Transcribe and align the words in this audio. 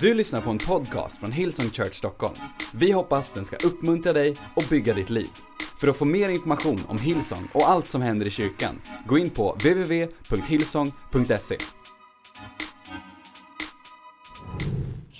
Du 0.00 0.14
lyssnar 0.14 0.40
på 0.40 0.50
en 0.50 0.58
podcast 0.58 1.18
från 1.18 1.32
Hillsong 1.32 1.70
Church 1.70 1.94
Stockholm. 1.94 2.34
Vi 2.74 2.92
hoppas 2.92 3.30
den 3.30 3.44
ska 3.44 3.56
uppmuntra 3.56 4.12
dig 4.12 4.34
och 4.54 4.64
bygga 4.70 4.94
ditt 4.94 5.10
liv. 5.10 5.28
För 5.80 5.88
att 5.88 5.96
få 5.96 6.04
mer 6.04 6.28
information 6.28 6.80
om 6.88 6.98
Hillsong 6.98 7.48
och 7.52 7.70
allt 7.70 7.86
som 7.86 8.02
händer 8.02 8.26
i 8.26 8.30
kyrkan, 8.30 8.80
gå 9.06 9.18
in 9.18 9.30
på 9.30 9.52
www.hillsong.se. 9.52 11.56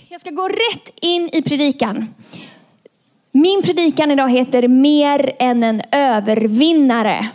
Jag 0.09 0.21
ska 0.21 0.29
gå 0.29 0.47
rätt 0.47 0.93
in 1.01 1.29
i 1.33 1.41
predikan. 1.41 2.07
Min 3.31 3.63
predikan 3.63 4.11
idag 4.11 4.29
heter 4.29 4.67
Mer 4.67 5.35
än 5.39 5.63
en 5.63 5.81
övervinnare. 5.91 7.29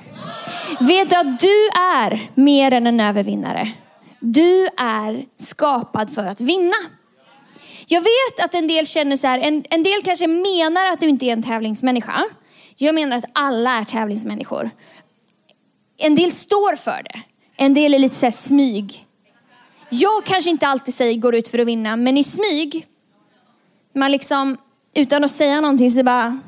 Vet 0.80 1.11
du 1.11 1.16
att 1.16 1.40
du 1.40 1.68
är 1.80 2.30
mer 2.34 2.72
än 2.72 2.86
en 2.86 3.00
övervinnare? 3.00 3.72
Du 4.20 4.66
är 4.77 5.24
skapad 5.36 6.11
för 6.11 6.27
att 6.27 6.40
vinna. 6.40 6.77
Jag 7.93 8.00
vet 8.00 8.45
att 8.45 8.55
en 8.55 8.66
del 8.66 8.87
känner 8.87 9.16
så 9.16 9.27
här, 9.27 9.38
en, 9.38 9.64
en 9.70 9.82
del 9.82 10.02
kanske 10.05 10.27
menar 10.27 10.87
att 10.87 11.01
du 11.01 11.06
inte 11.06 11.27
är 11.27 11.32
en 11.32 11.42
tävlingsmänniska. 11.42 12.24
Jag 12.77 12.95
menar 12.95 13.16
att 13.16 13.24
alla 13.32 13.70
är 13.70 13.84
tävlingsmänniskor. 13.84 14.70
En 15.98 16.15
del 16.15 16.30
står 16.30 16.77
för 16.77 17.02
det. 17.02 17.23
En 17.56 17.74
del 17.74 17.95
är 17.95 17.98
lite 17.98 18.15
så 18.15 18.27
här 18.27 18.30
smyg. 18.30 19.06
Jag 19.88 20.24
kanske 20.24 20.51
inte 20.51 20.66
alltid 20.66 20.95
säger 20.95 21.18
går 21.18 21.34
ut 21.34 21.48
för 21.48 21.59
att 21.59 21.66
vinna, 21.66 21.96
men 21.96 22.16
i 22.16 22.23
smyg, 22.23 22.87
man 23.95 24.12
liksom 24.12 24.56
utan 24.95 25.24
att 25.24 25.30
säga 25.30 25.60
någonting 25.60 25.90
så 25.90 26.02
bara 26.02 26.40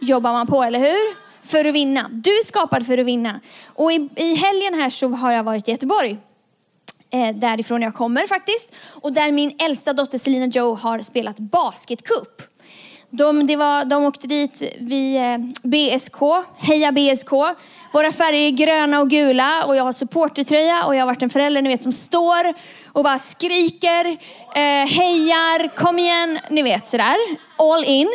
jobbar 0.00 0.32
man 0.32 0.46
på, 0.46 0.62
eller 0.62 0.78
hur? 0.78 1.16
För 1.42 1.64
att 1.64 1.74
vinna. 1.74 2.08
Du 2.10 2.30
är 2.30 2.44
skapad 2.44 2.86
för 2.86 2.98
att 2.98 3.06
vinna. 3.06 3.40
Och 3.66 3.92
i, 3.92 4.08
i 4.16 4.34
helgen 4.34 4.74
här 4.74 4.90
så 4.90 5.08
har 5.08 5.32
jag 5.32 5.44
varit 5.44 5.68
i 5.68 5.70
Göteborg 5.70 6.18
eh, 7.14 7.34
därifrån 7.34 7.82
jag 7.82 7.94
kommer 7.94 8.26
faktiskt. 8.26 8.74
Och 9.00 9.12
där 9.12 9.32
min 9.32 9.56
äldsta 9.58 9.92
dotter 9.92 10.18
Selina 10.18 10.46
Joe 10.46 10.74
har 10.74 10.98
spelat 10.98 11.38
basketcup. 11.38 12.42
De, 13.10 13.46
det 13.46 13.56
var, 13.56 13.84
de 13.84 14.04
åkte 14.04 14.26
dit 14.26 14.62
vid 14.78 15.16
eh, 15.16 15.38
BSK, 15.62 16.20
Heja 16.58 16.92
BSK. 16.92 17.30
Våra 17.92 18.12
färger 18.12 18.46
är 18.46 18.50
gröna 18.50 19.00
och 19.00 19.10
gula 19.10 19.64
och 19.64 19.76
jag 19.76 19.84
har 19.84 19.92
supportertröja 19.92 20.84
och 20.86 20.94
jag 20.94 21.00
har 21.00 21.06
varit 21.06 21.22
en 21.22 21.30
förälder 21.30 21.62
ni 21.62 21.68
vet 21.68 21.82
som 21.82 21.92
står 21.92 22.54
och 22.86 23.04
bara 23.04 23.18
skriker, 23.18 24.06
eh, 24.54 24.86
hejar, 24.86 25.76
kom 25.76 25.98
igen, 25.98 26.38
ni 26.50 26.62
vet 26.62 26.86
sådär. 26.86 27.16
All 27.58 27.84
in. 27.84 28.08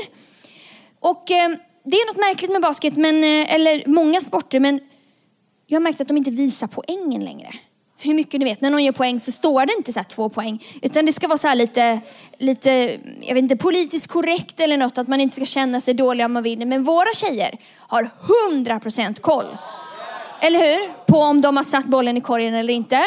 Och 0.99 1.31
eh, 1.31 1.49
det 1.83 1.97
är 1.97 2.07
något 2.07 2.17
märkligt 2.17 2.51
med 2.51 2.61
basket, 2.61 2.95
men, 2.95 3.23
eh, 3.23 3.53
eller 3.53 3.83
många 3.85 4.21
sporter, 4.21 4.59
men 4.59 4.79
jag 5.67 5.75
har 5.75 5.83
märkt 5.83 6.01
att 6.01 6.07
de 6.07 6.17
inte 6.17 6.31
visar 6.31 6.67
poängen 6.67 7.25
längre 7.25 7.53
hur 8.01 8.13
mycket 8.13 8.39
ni 8.39 8.45
vet, 8.45 8.61
när 8.61 8.69
någon 8.69 8.83
gör 8.83 8.91
poäng 8.91 9.19
så 9.19 9.31
står 9.31 9.65
det 9.65 9.73
inte 9.77 9.93
så 9.93 10.03
två 10.09 10.29
poäng. 10.29 10.63
Utan 10.81 11.05
det 11.05 11.13
ska 11.13 11.27
vara 11.27 11.37
så 11.37 11.53
lite, 11.53 11.99
lite, 12.37 12.99
jag 13.21 13.33
vet 13.33 13.43
inte, 13.43 13.55
politiskt 13.55 14.11
korrekt 14.11 14.59
eller 14.59 14.77
något, 14.77 14.97
att 14.97 15.07
man 15.07 15.21
inte 15.21 15.35
ska 15.35 15.45
känna 15.45 15.81
sig 15.81 15.93
dålig 15.93 16.25
om 16.25 16.33
man 16.33 16.43
vinner. 16.43 16.65
Men 16.65 16.83
våra 16.83 17.13
tjejer 17.13 17.57
har 17.77 18.09
100% 18.51 19.21
koll. 19.21 19.57
Eller 20.39 20.59
hur? 20.59 21.05
På 21.05 21.17
om 21.17 21.41
de 21.41 21.57
har 21.57 21.63
satt 21.63 21.85
bollen 21.85 22.17
i 22.17 22.21
korgen 22.21 22.53
eller 22.53 22.73
inte. 22.73 23.03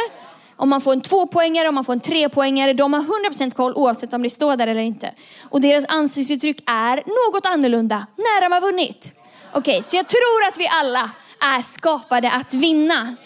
Om 0.57 0.69
man 0.69 0.81
får 0.81 0.93
en 0.93 1.01
tvåpoängare, 1.01 1.69
om 1.69 1.75
man 1.75 1.85
får 1.85 1.93
en 1.93 2.01
trepoängare. 2.01 2.73
De 2.73 2.93
har 2.93 3.31
100% 3.31 3.51
koll 3.51 3.73
oavsett 3.75 4.13
om 4.13 4.23
det 4.23 4.31
står 4.31 4.57
där 4.57 4.67
eller 4.67 4.81
inte. 4.81 5.15
Och 5.51 5.61
deras 5.61 5.85
ansiktsuttryck 5.89 6.63
är 6.67 6.97
något 6.97 7.47
annorlunda 7.47 8.07
när 8.17 8.43
de 8.43 8.53
har 8.53 8.61
vunnit. 8.61 9.15
Okej, 9.53 9.61
okay, 9.61 9.83
så 9.83 9.97
jag 9.97 10.09
tror 10.09 10.49
att 10.49 10.59
vi 10.59 10.69
alla 10.81 11.11
är 11.41 11.63
skapade 11.63 12.31
att 12.31 12.55
vinna. 12.55 13.17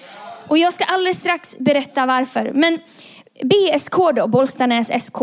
Och 0.49 0.59
jag 0.59 0.73
ska 0.73 0.85
alldeles 0.85 1.17
strax 1.17 1.57
berätta 1.59 2.07
varför. 2.07 2.51
Men 2.55 2.79
BSK 3.43 3.97
då, 4.17 4.27
Bollstanäs 4.27 5.07
SK, 5.07 5.19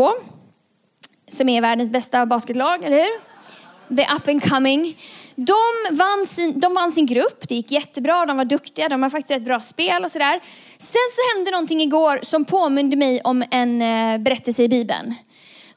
som 1.30 1.48
är 1.48 1.60
världens 1.60 1.90
bästa 1.90 2.26
basketlag, 2.26 2.84
eller 2.84 2.96
hur? 2.96 3.96
The 3.96 4.02
up 4.02 4.28
and 4.28 4.50
coming. 4.50 4.96
De 5.34 5.96
vann, 5.96 6.26
sin, 6.26 6.60
de 6.60 6.74
vann 6.74 6.92
sin 6.92 7.06
grupp, 7.06 7.48
det 7.48 7.54
gick 7.54 7.70
jättebra, 7.70 8.26
de 8.26 8.36
var 8.36 8.44
duktiga, 8.44 8.88
de 8.88 9.02
har 9.02 9.10
faktiskt 9.10 9.30
ett 9.30 9.44
bra 9.44 9.60
spel 9.60 10.04
och 10.04 10.10
sådär. 10.10 10.40
Sen 10.78 11.08
så 11.12 11.36
hände 11.36 11.50
någonting 11.50 11.80
igår 11.80 12.18
som 12.22 12.44
påminde 12.44 12.96
mig 12.96 13.20
om 13.24 13.44
en 13.50 13.82
eh, 13.82 14.18
berättelse 14.18 14.62
i 14.62 14.68
Bibeln. 14.68 15.14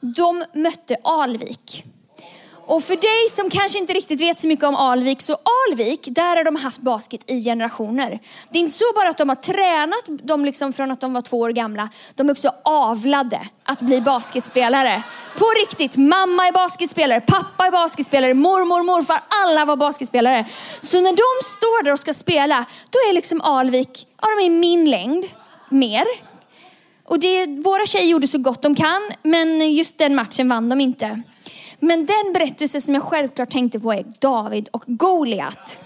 De 0.00 0.44
mötte 0.54 0.96
Alvik. 1.04 1.84
Och 2.68 2.84
för 2.84 2.96
dig 2.96 3.30
som 3.30 3.50
kanske 3.50 3.78
inte 3.78 3.92
riktigt 3.92 4.20
vet 4.20 4.38
så 4.38 4.48
mycket 4.48 4.64
om 4.64 4.74
Alvik, 4.76 5.22
så 5.22 5.36
Alvik, 5.68 6.00
där 6.10 6.36
har 6.36 6.44
de 6.44 6.56
haft 6.56 6.80
basket 6.80 7.30
i 7.30 7.40
generationer. 7.40 8.18
Det 8.50 8.58
är 8.58 8.60
inte 8.60 8.78
så 8.78 8.84
bara 8.94 9.08
att 9.08 9.18
de 9.18 9.28
har 9.28 9.36
tränat 9.36 10.26
dem 10.26 10.44
liksom 10.44 10.72
från 10.72 10.90
att 10.90 11.00
de 11.00 11.12
var 11.12 11.20
två 11.20 11.38
år 11.38 11.50
gamla, 11.50 11.88
de 12.14 12.28
är 12.28 12.32
också 12.32 12.52
avlade 12.64 13.48
att 13.64 13.80
bli 13.80 14.00
basketspelare. 14.00 15.02
På 15.38 15.44
riktigt, 15.60 15.96
mamma 15.96 16.46
är 16.46 16.52
basketspelare, 16.52 17.20
pappa 17.20 17.66
är 17.66 17.70
basketspelare, 17.70 18.34
mormor, 18.34 18.82
morfar, 18.82 19.20
alla 19.44 19.64
var 19.64 19.76
basketspelare. 19.76 20.44
Så 20.80 21.00
när 21.00 21.12
de 21.12 21.44
står 21.44 21.82
där 21.82 21.92
och 21.92 21.98
ska 21.98 22.12
spela, 22.12 22.64
då 22.90 22.98
är 23.10 23.12
liksom 23.12 23.40
Alvik, 23.40 24.06
ja 24.22 24.28
de 24.38 24.46
är 24.46 24.50
min 24.50 24.90
längd, 24.90 25.24
mer. 25.68 26.04
Och 27.04 27.18
det, 27.18 27.46
våra 27.46 27.86
tjejer 27.86 28.06
gjorde 28.06 28.26
så 28.26 28.38
gott 28.38 28.62
de 28.62 28.74
kan, 28.74 29.02
men 29.22 29.74
just 29.74 29.98
den 29.98 30.14
matchen 30.14 30.48
vann 30.48 30.68
de 30.68 30.80
inte. 30.80 31.22
Men 31.80 32.06
den 32.06 32.32
berättelse 32.32 32.80
som 32.80 32.94
jag 32.94 33.02
självklart 33.02 33.50
tänkte 33.50 33.80
på 33.80 33.92
är 33.92 34.04
David 34.18 34.68
och 34.72 34.84
Goliat. 34.86 35.78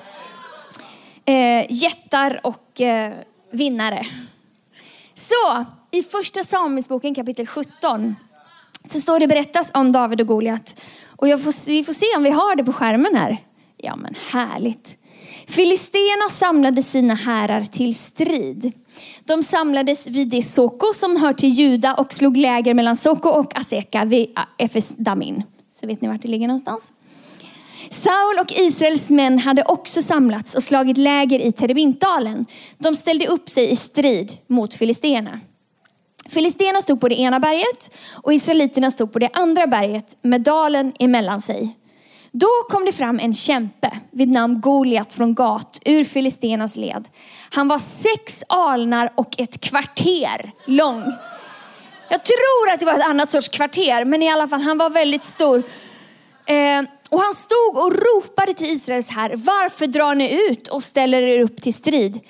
Eh, 1.25 1.66
jättar 1.70 2.41
och 2.42 2.80
eh, 2.80 3.12
vinnare. 3.50 4.06
Så, 5.14 5.64
i 5.91 6.03
första 6.03 6.44
Samuelsboken 6.44 7.14
kapitel 7.14 7.47
17 7.47 8.16
så 8.84 9.00
står 9.00 9.20
det 9.20 9.28
berättas 9.28 9.70
om 9.75 9.92
David 9.92 10.20
och 10.20 10.26
Goliat. 10.26 10.80
Och 11.16 11.28
jag 11.28 11.44
får, 11.44 11.66
vi 11.66 11.84
får 11.84 11.92
se 11.92 12.06
om 12.16 12.22
vi 12.22 12.30
har 12.30 12.56
det 12.56 12.64
på 12.64 12.72
skärmen 12.72 13.16
här. 13.16 13.38
Ja 13.76 13.97
men 13.97 14.14
härligt. 14.30 14.97
Filisterna 15.47 16.28
samlade 16.30 16.82
sina 16.82 17.14
härar 17.14 17.62
till 17.62 17.94
strid. 17.94 18.72
De 19.24 19.42
samlades 19.42 20.06
vid 20.06 20.28
det 20.28 20.42
Soko 20.42 20.86
som 20.94 21.16
hör 21.16 21.32
till 21.32 21.48
Juda 21.48 21.94
och 21.94 22.12
slog 22.12 22.36
läger 22.36 22.74
mellan 22.74 22.97
Soko 22.97 23.28
och 23.28 23.59
Aseka 23.59 24.04
vid 24.04 24.38
Efes 24.59 24.97
Damin. 24.97 25.42
Så 25.72 25.87
vet 25.87 26.00
ni 26.00 26.09
vart 26.09 26.22
det 26.22 26.28
ligger 26.28 26.47
någonstans. 26.47 26.93
Saul 27.91 28.38
och 28.41 28.53
Israels 28.53 29.10
män 29.10 29.38
hade 29.38 29.62
också 29.62 30.03
samlats 30.03 30.55
och 30.55 30.62
slagit 30.62 30.99
läger 30.99 31.38
i 31.38 31.53
Terebintdalen. 31.53 32.44
De 32.78 32.94
ställde 32.94 33.27
upp 33.27 33.50
sig 33.50 33.71
i 33.71 33.77
strid 33.77 34.33
mot 34.47 34.75
filisterna. 34.75 35.41
Filisterna 36.28 36.81
stod 36.81 37.00
på 37.00 37.09
det 37.09 37.21
ena 37.21 37.41
berget 37.41 37.91
och 38.22 38.34
israeliterna 38.34 38.91
stod 38.91 39.12
på 39.12 39.19
det 39.19 39.28
andra 39.33 39.66
berget 39.66 40.16
med 40.22 40.41
dalen 40.41 40.93
emellan 40.99 41.41
sig. 41.41 41.77
Då 42.33 42.49
kom 42.71 42.84
det 42.84 42.93
fram 42.93 43.19
en 43.19 43.34
kämpe 43.34 43.91
vid 44.10 44.31
namn 44.31 44.60
Goliat 44.60 45.15
från 45.15 45.34
Gat 45.34 45.83
ur 45.84 46.04
filisternas 46.04 46.77
led. 46.77 47.09
Han 47.50 47.69
var 47.69 47.78
sex 47.78 48.44
alnar 48.49 49.12
och 49.15 49.41
ett 49.41 49.60
kvarter 49.60 50.53
lång. 50.66 51.03
Jag 52.12 52.25
tror 52.25 52.75
att 52.75 52.81
det 52.81 52.87
var 52.87 52.95
ett 52.95 53.09
annat 53.09 53.31
sorts 53.31 53.49
kvarter, 53.49 54.05
men 54.05 54.23
i 54.23 54.31
alla 54.31 54.49
fall, 54.49 54.61
han 54.61 54.78
var 54.78 54.91
väldigt 54.91 55.25
stor. 55.25 55.59
Eh, 56.47 56.83
och 57.11 57.21
han 57.21 57.34
stod 57.34 57.77
och 57.77 57.93
ropade 57.93 58.55
till 58.55 58.67
Israels 58.67 59.11
här, 59.11 59.37
varför 59.37 59.87
drar 59.87 60.15
ni 60.15 60.51
ut 60.51 60.69
och 60.69 60.84
ställer 60.84 61.22
er 61.22 61.41
upp 61.41 61.62
till 61.62 61.75
strid? 61.75 62.21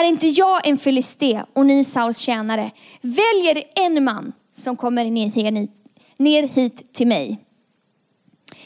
Är 0.00 0.04
inte 0.04 0.26
jag 0.26 0.66
en 0.66 0.78
filisté 0.78 1.42
och 1.52 1.66
ni 1.66 1.84
Sauls 1.84 2.18
tjänare? 2.18 2.70
Väljer 3.00 3.62
en 3.74 4.04
man 4.04 4.32
som 4.54 4.76
kommer 4.76 5.04
ner 5.04 5.28
hit, 5.28 5.70
ner 6.16 6.42
hit 6.42 6.94
till 6.94 7.06
mig. 7.06 7.38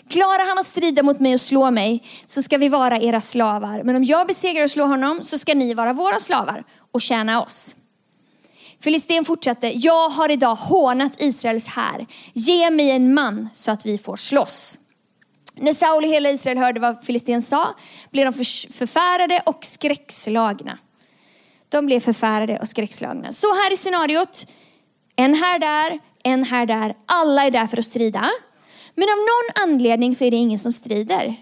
Klarar 0.08 0.48
han 0.48 0.58
att 0.58 0.66
strida 0.66 1.02
mot 1.02 1.20
mig 1.20 1.34
och 1.34 1.40
slå 1.40 1.70
mig 1.70 2.02
så 2.26 2.42
ska 2.42 2.58
vi 2.58 2.68
vara 2.68 3.00
era 3.00 3.20
slavar. 3.20 3.82
Men 3.82 3.96
om 3.96 4.04
jag 4.04 4.26
besegrar 4.26 4.64
och 4.64 4.70
slår 4.70 4.86
honom 4.86 5.22
så 5.22 5.38
ska 5.38 5.54
ni 5.54 5.74
vara 5.74 5.92
våra 5.92 6.18
slavar 6.18 6.64
och 6.92 7.00
tjäna 7.00 7.42
oss. 7.42 7.76
Filisten 8.80 9.24
fortsatte, 9.24 9.68
jag 9.68 10.08
har 10.08 10.30
idag 10.30 10.54
hånat 10.54 11.12
Israels 11.18 11.68
här. 11.68 12.06
Ge 12.32 12.70
mig 12.70 12.90
en 12.90 13.14
man 13.14 13.48
så 13.54 13.70
att 13.70 13.86
vi 13.86 13.98
får 13.98 14.16
slåss. 14.16 14.78
När 15.54 15.72
Saul 15.72 16.04
och 16.04 16.10
hela 16.10 16.30
Israel 16.30 16.58
hörde 16.58 16.80
vad 16.80 17.04
filisten 17.04 17.42
sa 17.42 17.74
blev 18.10 18.32
de 18.32 18.44
förfärade 18.72 19.42
och 19.46 19.64
skräckslagna. 19.64 20.78
De 21.68 21.86
blev 21.86 22.00
förfärade 22.00 22.58
och 22.58 22.68
skräckslagna. 22.68 23.32
Så 23.32 23.54
här 23.54 23.72
är 23.72 23.76
scenariot. 23.76 24.46
En 25.16 25.34
här 25.34 25.58
där, 25.58 26.00
en 26.22 26.44
här 26.44 26.66
där. 26.66 26.94
Alla 27.06 27.44
är 27.44 27.50
där 27.50 27.66
för 27.66 27.78
att 27.78 27.84
strida. 27.84 28.30
Men 28.94 29.08
av 29.08 29.16
någon 29.16 29.70
anledning 29.70 30.14
så 30.14 30.24
är 30.24 30.30
det 30.30 30.36
ingen 30.36 30.58
som 30.58 30.72
strider. 30.72 31.36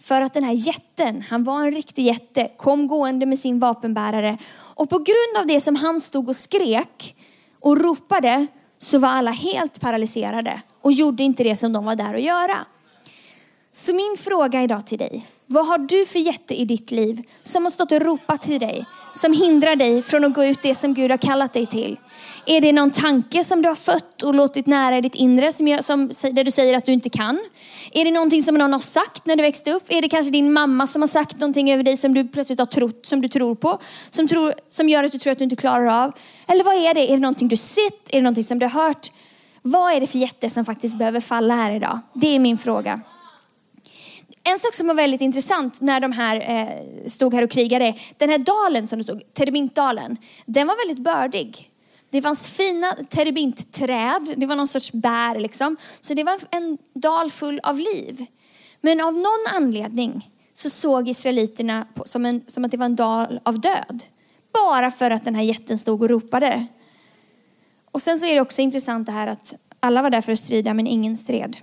För 0.00 0.20
att 0.20 0.34
den 0.34 0.44
här 0.44 0.52
jätten, 0.52 1.24
han 1.28 1.44
var 1.44 1.64
en 1.64 1.72
riktig 1.72 2.06
jätte, 2.06 2.50
kom 2.56 2.86
gående 2.86 3.26
med 3.26 3.38
sin 3.38 3.58
vapenbärare. 3.58 4.38
Och 4.74 4.90
på 4.90 4.98
grund 4.98 5.36
av 5.38 5.46
det 5.46 5.60
som 5.60 5.76
han 5.76 6.00
stod 6.00 6.28
och 6.28 6.36
skrek 6.36 7.16
och 7.60 7.80
ropade 7.80 8.46
så 8.78 8.98
var 8.98 9.08
alla 9.08 9.30
helt 9.30 9.80
paralyserade 9.80 10.62
och 10.80 10.92
gjorde 10.92 11.22
inte 11.22 11.44
det 11.44 11.56
som 11.56 11.72
de 11.72 11.84
var 11.84 11.96
där 11.96 12.14
att 12.14 12.22
göra. 12.22 12.66
Så 13.76 13.94
min 13.94 14.16
fråga 14.18 14.62
idag 14.62 14.86
till 14.86 14.98
dig, 14.98 15.26
vad 15.46 15.66
har 15.66 15.78
du 15.78 16.06
för 16.06 16.18
jätte 16.18 16.54
i 16.54 16.64
ditt 16.64 16.90
liv 16.90 17.22
som 17.42 17.64
har 17.64 17.70
stått 17.70 17.92
och 17.92 18.00
ropat 18.00 18.42
till 18.42 18.60
dig 18.60 18.86
som 19.14 19.32
hindrar 19.32 19.76
dig 19.76 20.02
från 20.02 20.24
att 20.24 20.34
gå 20.34 20.44
ut 20.44 20.62
det 20.62 20.74
som 20.74 20.94
Gud 20.94 21.10
har 21.10 21.18
kallat 21.18 21.52
dig 21.52 21.66
till? 21.66 21.98
Är 22.46 22.60
det 22.60 22.72
någon 22.72 22.90
tanke 22.90 23.44
som 23.44 23.62
du 23.62 23.68
har 23.68 23.76
fött 23.76 24.22
och 24.22 24.34
låtit 24.34 24.66
nära 24.66 24.98
i 24.98 25.00
ditt 25.00 25.14
inre 25.14 25.52
som, 25.52 25.68
jag, 25.68 25.84
som, 25.84 26.08
där 26.32 26.44
du 26.44 26.50
säger 26.50 26.76
att 26.76 26.84
du 26.84 26.92
inte 26.92 27.10
kan? 27.10 27.40
Är 27.92 28.04
det 28.04 28.10
någonting 28.10 28.42
som 28.42 28.54
någon 28.54 28.72
har 28.72 28.80
sagt 28.80 29.26
när 29.26 29.36
du 29.36 29.42
växte 29.42 29.72
upp? 29.72 29.84
Är 29.88 30.02
det 30.02 30.08
kanske 30.08 30.30
din 30.30 30.52
mamma 30.52 30.86
som 30.86 31.02
har 31.02 31.08
sagt 31.08 31.40
någonting 31.40 31.72
över 31.72 31.82
dig 31.82 31.96
som 31.96 32.14
du 32.14 32.28
plötsligt 32.28 32.58
har 32.58 32.66
trott, 32.66 33.06
som 33.06 33.20
du 33.20 33.28
tror 33.28 33.54
på? 33.54 33.80
Som, 34.10 34.28
tror, 34.28 34.54
som 34.68 34.88
gör 34.88 35.04
att 35.04 35.12
du 35.12 35.18
tror 35.18 35.32
att 35.32 35.38
du 35.38 35.44
inte 35.44 35.56
klarar 35.56 36.04
av? 36.04 36.12
Eller 36.46 36.64
vad 36.64 36.74
är 36.74 36.94
det? 36.94 37.10
Är 37.10 37.16
det 37.16 37.22
någonting 37.22 37.48
du 37.48 37.56
sett? 37.56 38.08
Är 38.08 38.16
det 38.16 38.22
någonting 38.22 38.44
som 38.44 38.58
du 38.58 38.66
har 38.66 38.86
hört? 38.86 39.12
Vad 39.62 39.92
är 39.92 40.00
det 40.00 40.06
för 40.06 40.18
jätte 40.18 40.50
som 40.50 40.64
faktiskt 40.64 40.98
behöver 40.98 41.20
falla 41.20 41.54
här 41.54 41.76
idag? 41.76 42.00
Det 42.14 42.34
är 42.34 42.38
min 42.38 42.58
fråga. 42.58 43.00
En 44.46 44.58
sak 44.58 44.74
som 44.74 44.86
var 44.86 44.94
väldigt 44.94 45.20
intressant 45.20 45.80
när 45.80 46.00
de 46.00 46.12
här 46.12 46.36
eh, 46.50 47.06
stod 47.06 47.34
här 47.34 47.42
och 47.42 47.50
krigade, 47.50 47.94
den 48.16 48.30
här 48.30 48.38
dalen 48.38 48.88
som 48.88 48.98
det 48.98 49.02
stod, 49.02 49.34
terebintdalen, 49.34 50.16
den 50.46 50.66
var 50.66 50.86
väldigt 50.86 51.04
bördig. 51.04 51.70
Det 52.10 52.22
fanns 52.22 52.48
fina 52.48 52.92
terebintträd, 52.92 54.34
det 54.36 54.46
var 54.46 54.56
någon 54.56 54.68
sorts 54.68 54.92
bär 54.92 55.38
liksom. 55.38 55.76
Så 56.00 56.14
det 56.14 56.24
var 56.24 56.40
en 56.50 56.78
dal 56.94 57.30
full 57.30 57.60
av 57.62 57.78
liv. 57.78 58.26
Men 58.80 59.00
av 59.00 59.14
någon 59.14 59.46
anledning 59.54 60.30
så 60.54 60.70
såg 60.70 61.08
israeliterna 61.08 61.86
som, 62.04 62.26
en, 62.26 62.42
som 62.46 62.64
att 62.64 62.70
det 62.70 62.76
var 62.76 62.86
en 62.86 62.96
dal 62.96 63.40
av 63.42 63.60
död. 63.60 64.02
Bara 64.52 64.90
för 64.90 65.10
att 65.10 65.24
den 65.24 65.34
här 65.34 65.42
jätten 65.42 65.78
stod 65.78 66.02
och 66.02 66.08
ropade. 66.08 66.66
Och 67.90 68.02
sen 68.02 68.18
så 68.18 68.26
är 68.26 68.34
det 68.34 68.40
också 68.40 68.62
intressant 68.62 69.06
det 69.06 69.12
här 69.12 69.26
att 69.26 69.54
alla 69.80 70.02
var 70.02 70.10
där 70.10 70.20
för 70.20 70.32
att 70.32 70.38
strida 70.38 70.74
men 70.74 70.86
ingen 70.86 71.16
stred. 71.16 71.56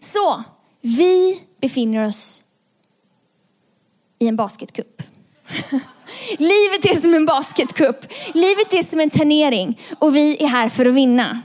Så, 0.00 0.44
vi 0.84 1.40
befinner 1.60 2.06
oss 2.06 2.44
i 4.18 4.28
en 4.28 4.36
basketcup. 4.36 5.02
Livet 6.38 6.84
är 6.84 7.00
som 7.00 7.14
en 7.14 7.26
basketcup. 7.26 7.96
Livet 8.34 8.72
är 8.72 8.82
som 8.82 9.00
en 9.00 9.10
turnering 9.10 9.80
och 9.98 10.16
vi 10.16 10.42
är 10.42 10.46
här 10.46 10.68
för 10.68 10.86
att 10.86 10.94
vinna. 10.94 11.42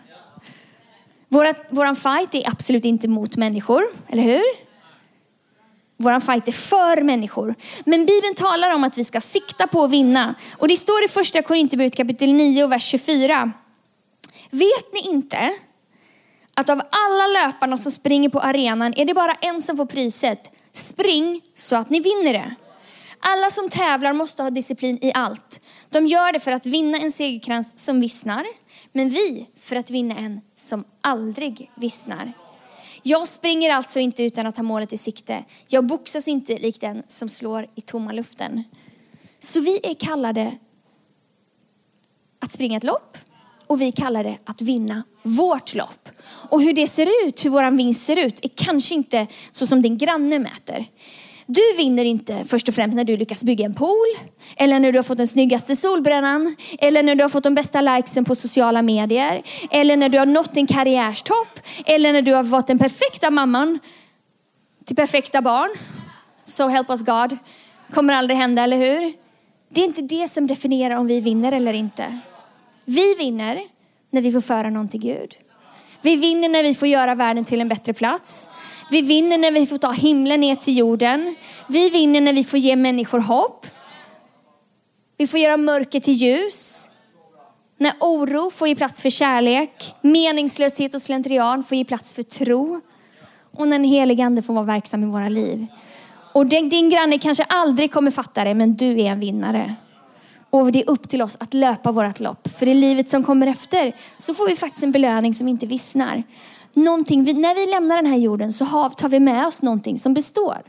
Våra, 1.29 1.53
våran 1.69 1.95
fight 1.95 2.35
är 2.35 2.49
absolut 2.49 2.85
inte 2.85 3.07
mot 3.07 3.37
människor, 3.37 3.83
eller 4.07 4.23
hur? 4.23 4.43
Våran 5.97 6.21
fight 6.21 6.47
är 6.47 6.51
för 6.51 7.01
människor. 7.01 7.55
Men 7.85 8.05
Bibeln 8.05 8.35
talar 8.35 8.73
om 8.73 8.83
att 8.83 8.97
vi 8.97 9.03
ska 9.03 9.21
sikta 9.21 9.67
på 9.67 9.83
att 9.83 9.91
vinna. 9.91 10.35
Och 10.57 10.67
det 10.67 10.75
står 10.75 11.03
i 11.05 11.07
första 11.07 11.41
Korinthierbrevet 11.41 11.95
kapitel 11.95 12.33
9 12.33 12.63
och 12.63 12.71
vers 12.71 12.83
24. 12.83 13.51
Vet 14.49 14.93
ni 14.93 15.09
inte 15.09 15.53
att 16.59 16.69
av 16.69 16.81
alla 16.89 17.27
löparna 17.27 17.77
som 17.77 17.91
springer 17.91 18.29
på 18.29 18.39
arenan 18.39 18.93
är 18.97 19.05
det 19.05 19.13
bara 19.13 19.33
en 19.33 19.61
som 19.61 19.77
får 19.77 19.85
priset? 19.85 20.51
Spring 20.73 21.41
så 21.55 21.75
att 21.75 21.89
ni 21.89 21.99
vinner 21.99 22.33
det. 22.33 22.55
Alla 23.19 23.49
som 23.49 23.69
tävlar 23.69 24.13
måste 24.13 24.43
ha 24.43 24.49
disciplin 24.49 24.99
i 25.01 25.11
allt. 25.15 25.61
De 25.89 26.07
gör 26.07 26.33
det 26.33 26.39
för 26.39 26.51
att 26.51 26.65
vinna 26.65 26.97
en 26.97 27.11
segerkrans 27.11 27.79
som 27.79 27.99
vissnar, 27.99 28.45
men 28.91 29.09
vi 29.09 29.47
för 29.57 29.75
att 29.75 29.91
vinna 29.91 30.17
en 30.17 30.41
som 30.55 30.83
aldrig 31.01 31.71
vissnar. 31.75 32.33
Jag 33.03 33.27
springer 33.27 33.69
alltså 33.69 33.99
inte 33.99 34.23
utan 34.23 34.47
att 34.47 34.57
ha 34.57 34.63
målet 34.63 34.93
i 34.93 34.97
sikte. 34.97 35.43
Jag 35.67 35.85
boxas 35.85 36.27
inte 36.27 36.57
likt 36.57 36.81
den 36.81 37.03
som 37.07 37.29
slår 37.29 37.67
i 37.75 37.81
tomma 37.81 38.11
luften. 38.11 38.63
Så 39.39 39.59
vi 39.59 39.79
är 39.83 39.93
kallade 39.93 40.57
att 42.39 42.51
springa 42.51 42.77
ett 42.77 42.83
lopp 42.83 43.17
och 43.69 43.81
vi 43.81 43.91
kallar 43.91 44.23
det 44.23 44.37
att 44.45 44.61
vinna 44.61 45.03
vårt 45.23 45.75
lopp. 45.75 46.09
Och 46.49 46.61
hur 46.61 46.73
det 46.73 46.87
ser 46.87 47.27
ut, 47.27 47.45
hur 47.45 47.49
våran 47.49 47.77
vinst 47.77 48.05
ser 48.05 48.15
ut, 48.15 48.45
är 48.45 48.49
kanske 48.55 48.95
inte 48.95 49.27
så 49.51 49.67
som 49.67 49.81
din 49.81 49.97
granne 49.97 50.39
mäter. 50.39 50.85
Du 51.45 51.61
vinner 51.77 52.05
inte 52.05 52.45
först 52.45 52.69
och 52.69 52.75
främst 52.75 52.95
när 52.95 53.03
du 53.03 53.17
lyckas 53.17 53.43
bygga 53.43 53.65
en 53.65 53.73
pool, 53.73 54.07
eller 54.55 54.79
när 54.79 54.91
du 54.91 54.97
har 54.97 55.03
fått 55.03 55.17
den 55.17 55.27
snyggaste 55.27 55.75
solbrännan, 55.75 56.55
eller 56.79 57.03
när 57.03 57.15
du 57.15 57.23
har 57.23 57.29
fått 57.29 57.43
de 57.43 57.55
bästa 57.55 57.81
likesen 57.81 58.25
på 58.25 58.35
sociala 58.35 58.81
medier, 58.81 59.41
eller 59.71 59.97
när 59.97 60.09
du 60.09 60.19
har 60.19 60.25
nått 60.25 60.57
en 60.57 60.67
karriärstopp, 60.67 61.59
eller 61.85 62.13
när 62.13 62.21
du 62.21 62.33
har 62.33 62.43
varit 62.43 62.67
den 62.67 62.79
perfekta 62.79 63.29
mamman 63.29 63.79
till 64.85 64.95
perfekta 64.95 65.41
barn. 65.41 65.69
So 66.43 66.67
help 66.67 66.89
us 66.89 67.05
God. 67.05 67.37
Kommer 67.93 68.13
aldrig 68.13 68.37
hända, 68.37 68.63
eller 68.63 68.77
hur? 68.77 69.13
Det 69.69 69.81
är 69.81 69.85
inte 69.85 70.01
det 70.01 70.27
som 70.27 70.47
definierar 70.47 70.95
om 70.95 71.07
vi 71.07 71.21
vinner 71.21 71.51
eller 71.51 71.73
inte. 71.73 72.19
Vi 72.89 73.15
vinner 73.15 73.61
när 74.11 74.21
vi 74.21 74.31
får 74.31 74.41
föra 74.41 74.69
någon 74.69 74.87
till 74.87 74.99
Gud. 74.99 75.35
Vi 76.01 76.15
vinner 76.15 76.49
när 76.49 76.63
vi 76.63 76.73
får 76.73 76.87
göra 76.87 77.15
världen 77.15 77.45
till 77.45 77.61
en 77.61 77.69
bättre 77.69 77.93
plats. 77.93 78.49
Vi 78.91 79.01
vinner 79.01 79.37
när 79.37 79.51
vi 79.51 79.65
får 79.65 79.77
ta 79.77 79.91
himlen 79.91 80.39
ner 80.39 80.55
till 80.55 80.77
jorden. 80.77 81.35
Vi 81.67 81.89
vinner 81.89 82.21
när 82.21 82.33
vi 82.33 82.43
får 82.43 82.59
ge 82.59 82.75
människor 82.75 83.19
hopp. 83.19 83.65
Vi 85.17 85.27
får 85.27 85.39
göra 85.39 85.57
mörker 85.57 85.99
till 85.99 86.13
ljus. 86.13 86.89
När 87.77 87.93
oro 87.99 88.51
får 88.51 88.67
ge 88.67 88.75
plats 88.75 89.01
för 89.01 89.09
kärlek, 89.09 89.95
meningslöshet 90.01 90.95
och 90.95 91.01
slentrian 91.01 91.63
får 91.63 91.77
ge 91.77 91.85
plats 91.85 92.13
för 92.13 92.23
tro. 92.23 92.81
Och 93.57 93.67
när 93.67 93.79
den 93.79 93.87
helige 93.87 94.25
ande 94.25 94.41
får 94.41 94.53
vara 94.53 94.65
verksam 94.65 95.03
i 95.03 95.07
våra 95.07 95.29
liv. 95.29 95.67
Och 96.33 96.45
din 96.45 96.89
granne 96.89 97.19
kanske 97.19 97.43
aldrig 97.43 97.91
kommer 97.91 98.11
fatta 98.11 98.43
det, 98.43 98.53
men 98.53 98.75
du 98.75 99.01
är 99.01 99.11
en 99.11 99.19
vinnare. 99.19 99.75
Och 100.49 100.71
det 100.71 100.81
är 100.81 100.89
upp 100.89 101.09
till 101.09 101.21
oss 101.21 101.37
att 101.39 101.53
löpa 101.53 101.91
vårt 101.91 102.19
lopp. 102.19 102.47
För 102.47 102.67
i 102.67 102.73
livet 102.73 103.09
som 103.09 103.23
kommer 103.23 103.47
efter 103.47 103.95
så 104.17 104.33
får 104.33 104.47
vi 104.47 104.55
faktiskt 104.55 104.83
en 104.83 104.91
belöning 104.91 105.33
som 105.33 105.47
inte 105.47 105.65
vissnar 105.65 106.23
någonting, 106.73 107.41
när 107.41 107.55
vi 107.55 107.71
lämnar 107.71 107.95
den 107.95 108.05
här 108.05 108.17
jorden 108.17 108.51
så 108.51 108.89
tar 108.97 109.09
vi 109.09 109.19
med 109.19 109.47
oss 109.47 109.61
någonting 109.61 109.99
som 109.99 110.13
består. 110.13 110.61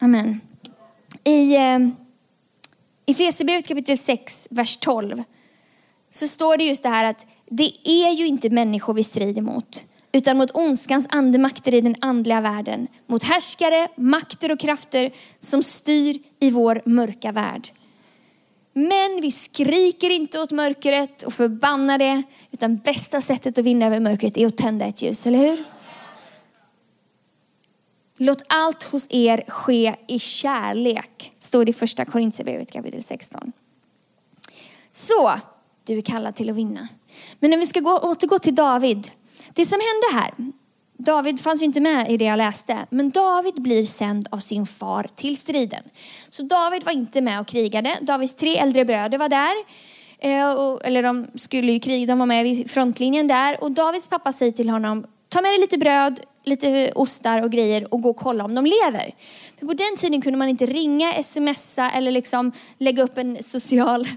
Amen. 0.00 0.40
I 1.24 1.56
eh, 1.56 1.78
Efesierbrevet 3.06 3.68
kapitel 3.68 3.98
6, 3.98 4.48
vers 4.50 4.76
12 4.76 5.22
så 6.10 6.26
står 6.26 6.56
det 6.56 6.64
just 6.64 6.82
det 6.82 6.88
här 6.88 7.04
att 7.04 7.26
det 7.50 7.72
är 7.84 8.10
ju 8.10 8.26
inte 8.26 8.50
människor 8.50 8.94
vi 8.94 9.02
strider 9.02 9.42
mot 9.42 9.84
utan 10.12 10.36
mot 10.36 10.50
ondskans 10.54 11.06
andemakter 11.10 11.74
i 11.74 11.80
den 11.80 11.94
andliga 12.00 12.40
världen. 12.40 12.88
Mot 13.06 13.22
härskare, 13.22 13.88
makter 13.96 14.52
och 14.52 14.60
krafter 14.60 15.10
som 15.38 15.62
styr 15.62 16.18
i 16.40 16.50
vår 16.50 16.82
mörka 16.84 17.32
värld. 17.32 17.68
Men 18.72 19.20
vi 19.20 19.30
skriker 19.30 20.10
inte 20.10 20.40
åt 20.40 20.50
mörkret 20.50 21.22
och 21.22 21.32
förbannar 21.32 21.98
det, 21.98 22.22
utan 22.50 22.76
bästa 22.76 23.20
sättet 23.20 23.58
att 23.58 23.64
vinna 23.64 23.86
över 23.86 24.00
mörkret 24.00 24.36
är 24.36 24.46
att 24.46 24.56
tända 24.56 24.86
ett 24.86 25.02
ljus, 25.02 25.26
eller 25.26 25.38
hur? 25.38 25.64
Låt 28.16 28.42
allt 28.46 28.82
hos 28.82 29.06
er 29.10 29.44
ske 29.48 29.94
i 30.08 30.18
kärlek, 30.18 31.32
står 31.38 31.64
det 31.64 31.70
i 31.70 31.72
första 31.72 32.04
Korintierbrevet 32.04 32.70
kapitel 32.70 33.02
16. 33.02 33.52
Så, 34.92 35.40
du 35.84 35.98
är 35.98 36.02
kallad 36.02 36.34
till 36.34 36.50
att 36.50 36.56
vinna. 36.56 36.88
Men 37.40 37.52
om 37.52 37.60
vi 37.60 37.66
ska 37.66 37.80
gå, 37.80 37.98
återgå 37.98 38.38
till 38.38 38.54
David. 38.54 39.10
Det 39.58 39.64
som 39.64 39.78
hände 39.80 40.22
här, 40.22 40.52
David 40.98 41.40
fanns 41.40 41.62
ju 41.62 41.66
inte 41.66 41.80
med 41.80 42.12
i 42.12 42.16
det 42.16 42.24
jag 42.24 42.36
läste, 42.36 42.86
men 42.90 43.10
David 43.10 43.62
blir 43.62 43.84
sänd 43.84 44.28
av 44.30 44.38
sin 44.38 44.66
far 44.66 45.06
till 45.14 45.36
striden. 45.36 45.82
Så 46.28 46.42
David 46.42 46.84
var 46.84 46.92
inte 46.92 47.20
med 47.20 47.40
och 47.40 47.46
krigade. 47.46 47.98
Davids 48.00 48.34
tre 48.34 48.56
äldre 48.56 48.84
bröder 48.84 49.18
var 49.18 49.28
där. 49.28 49.54
Eh, 50.18 50.86
eller 50.88 51.02
de 51.02 51.26
skulle 51.34 51.72
ju 51.72 51.80
kriga, 51.80 52.06
de 52.06 52.18
var 52.18 52.26
med 52.26 52.44
vid 52.44 52.70
frontlinjen 52.70 53.28
där. 53.28 53.64
Och 53.64 53.70
Davids 53.72 54.08
pappa 54.08 54.32
säger 54.32 54.52
till 54.52 54.70
honom, 54.70 55.06
ta 55.28 55.40
med 55.40 55.50
dig 55.50 55.58
lite 55.60 55.78
bröd, 55.78 56.20
lite 56.44 56.92
ostar 56.94 57.42
och 57.42 57.50
grejer 57.50 57.94
och 57.94 58.02
gå 58.02 58.10
och 58.10 58.16
kolla 58.16 58.44
om 58.44 58.54
de 58.54 58.66
lever. 58.66 59.14
För 59.58 59.66
på 59.66 59.72
den 59.72 59.96
tiden 59.96 60.20
kunde 60.20 60.38
man 60.38 60.48
inte 60.48 60.66
ringa, 60.66 61.22
smsa 61.22 61.90
eller 61.90 62.10
liksom 62.10 62.52
lägga 62.78 63.02
upp 63.02 63.18
en 63.18 63.42
social 63.42 64.08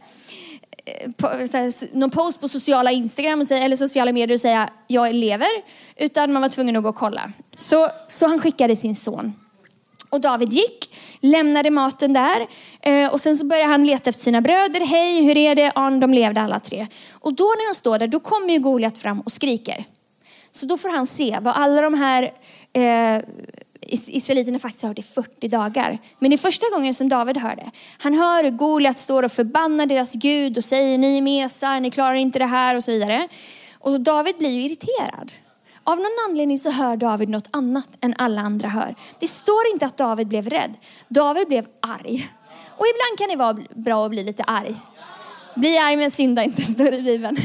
eh, 0.86 1.72
någon 1.94 2.10
post 2.10 2.42
på 2.42 2.48
sociala 2.48 2.92
Instagram 2.92 3.42
eller 3.52 3.76
sociala 3.76 4.12
medier 4.12 4.36
och 4.36 4.40
säga 4.40 4.70
jag 4.88 5.16
lever. 5.16 5.50
Utan 5.98 6.34
man 6.34 6.42
var 6.42 6.50
tvungen 6.50 6.76
att 6.76 6.84
gå 6.84 6.90
och 6.90 6.96
kolla. 6.96 7.32
Så, 7.58 7.88
så 8.08 8.28
han 8.28 8.40
skickade 8.40 8.76
sin 8.76 8.96
son. 8.96 9.34
Och 10.10 10.22
David 10.22 10.50
gick, 10.50 10.96
lämnade 11.20 11.72
maten 11.72 12.14
där 12.14 12.48
eh, 12.82 13.14
och 13.14 13.22
sen 13.22 13.38
så 13.38 13.46
började 13.46 13.68
han 13.68 13.84
leta 13.84 14.10
efter 14.10 14.24
sina 14.24 14.42
bröder. 14.42 14.86
Hej, 14.86 15.24
hur 15.24 15.38
är 15.38 15.56
det? 15.56 15.72
Ja, 15.76 15.90
de 15.90 16.14
levde 16.14 16.42
alla 16.42 16.60
tre. 16.60 16.88
Och 17.12 17.34
då 17.34 17.44
när 17.44 17.66
han 17.66 17.76
står 17.76 18.00
där, 18.00 18.08
då 18.08 18.20
kommer 18.20 18.50
ju 18.54 18.60
Goliat 18.60 18.98
fram 18.98 19.22
och 19.22 19.32
skriker. 19.32 19.86
Så 20.52 20.66
då 20.66 20.78
får 20.78 20.90
han 20.90 21.08
se 21.08 21.38
vad 21.42 21.56
alla 21.56 21.82
de 21.82 21.94
här 21.94 22.24
eh, 22.74 23.24
israeliterna 23.88 24.60
faktiskt 24.60 24.84
har 24.84 24.90
hört 24.90 25.00
i 25.00 25.04
40 25.04 25.48
dagar. 25.48 25.98
Men 26.20 26.32
det 26.32 26.36
är 26.36 26.38
första 26.38 26.70
gången 26.70 26.94
som 26.94 27.10
David 27.10 27.38
hör 27.38 27.56
det. 27.56 27.72
Han 27.98 28.14
hör 28.14 28.44
hur 28.44 28.52
Goliat 28.52 29.00
står 29.00 29.24
och 29.24 29.32
förbannar 29.32 29.86
deras 29.86 30.16
Gud 30.16 30.58
och 30.58 30.64
säger 30.64 30.98
ni 30.98 31.18
är 31.18 31.22
mesar, 31.22 31.80
ni 31.80 31.92
klarar 31.92 32.16
inte 32.16 32.40
det 32.40 32.46
här 32.46 32.76
och 32.76 32.84
så 32.84 32.92
vidare. 32.92 33.28
Och 33.80 34.02
David 34.02 34.38
blir 34.38 34.50
ju 34.50 34.62
irriterad. 34.62 35.32
Av 35.84 35.98
någon 35.98 36.30
anledning 36.30 36.58
så 36.58 36.72
hör 36.72 36.98
David 36.98 37.30
något 37.30 37.48
annat 37.52 37.90
än 38.02 38.16
alla 38.18 38.42
andra 38.42 38.70
hör. 38.70 38.96
Det 39.20 39.28
står 39.28 39.68
inte 39.74 39.86
att 39.86 39.98
David 39.98 40.28
blev 40.28 40.50
rädd. 40.50 40.74
David 41.08 41.48
blev 41.48 41.66
arg. 41.80 42.30
Och 42.78 42.86
ibland 42.88 43.18
kan 43.18 43.30
det 43.30 43.36
vara 43.36 43.66
bra 43.76 44.06
att 44.06 44.12
bli 44.12 44.24
lite 44.24 44.44
arg. 44.44 44.76
Bli 45.56 45.78
arg 45.78 45.96
men 45.96 46.12
synda 46.12 46.44
inte, 46.44 46.62
står 46.62 46.92
det 46.92 46.98
i 46.98 47.02
Bibeln. 47.02 47.38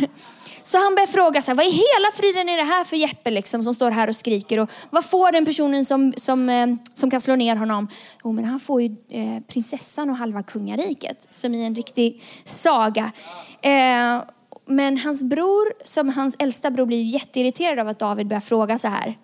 Så 0.66 0.78
han 0.78 0.94
börjar 0.94 1.06
fråga 1.06 1.42
så 1.42 1.50
här, 1.50 1.56
vad 1.56 1.66
i 1.66 1.70
hela 1.70 2.12
friden 2.14 2.48
är 2.48 2.56
det 2.56 2.62
här 2.62 2.84
för 2.84 2.96
Jeppe 2.96 3.30
liksom, 3.30 3.64
som 3.64 3.74
står 3.74 3.90
här 3.90 4.08
och 4.08 4.16
skriker? 4.16 4.58
Och 4.60 4.70
vad 4.90 5.04
får 5.04 5.32
den 5.32 5.44
personen 5.44 5.84
som, 5.84 6.12
som, 6.16 6.48
eh, 6.48 6.66
som 6.94 7.10
kan 7.10 7.20
slå 7.20 7.36
ner 7.36 7.56
honom? 7.56 7.88
Jo, 8.24 8.32
men 8.32 8.44
han 8.44 8.60
får 8.60 8.82
ju 8.82 8.96
eh, 9.08 9.40
prinsessan 9.48 10.10
och 10.10 10.16
halva 10.16 10.42
kungariket, 10.42 11.26
som 11.30 11.54
i 11.54 11.66
en 11.66 11.74
riktig 11.74 12.22
saga. 12.44 13.12
Eh, 13.62 14.22
men 14.66 14.98
hans 14.98 15.24
bror, 15.24 15.84
som 15.84 16.08
hans 16.08 16.36
äldsta 16.38 16.70
bror, 16.70 16.86
blir 16.86 17.02
ju 17.02 17.10
jätteirriterad 17.10 17.78
av 17.78 17.88
att 17.88 17.98
David 17.98 18.26
börjar 18.26 18.40
fråga 18.40 18.78
så 18.78 18.88
här. 18.88 19.18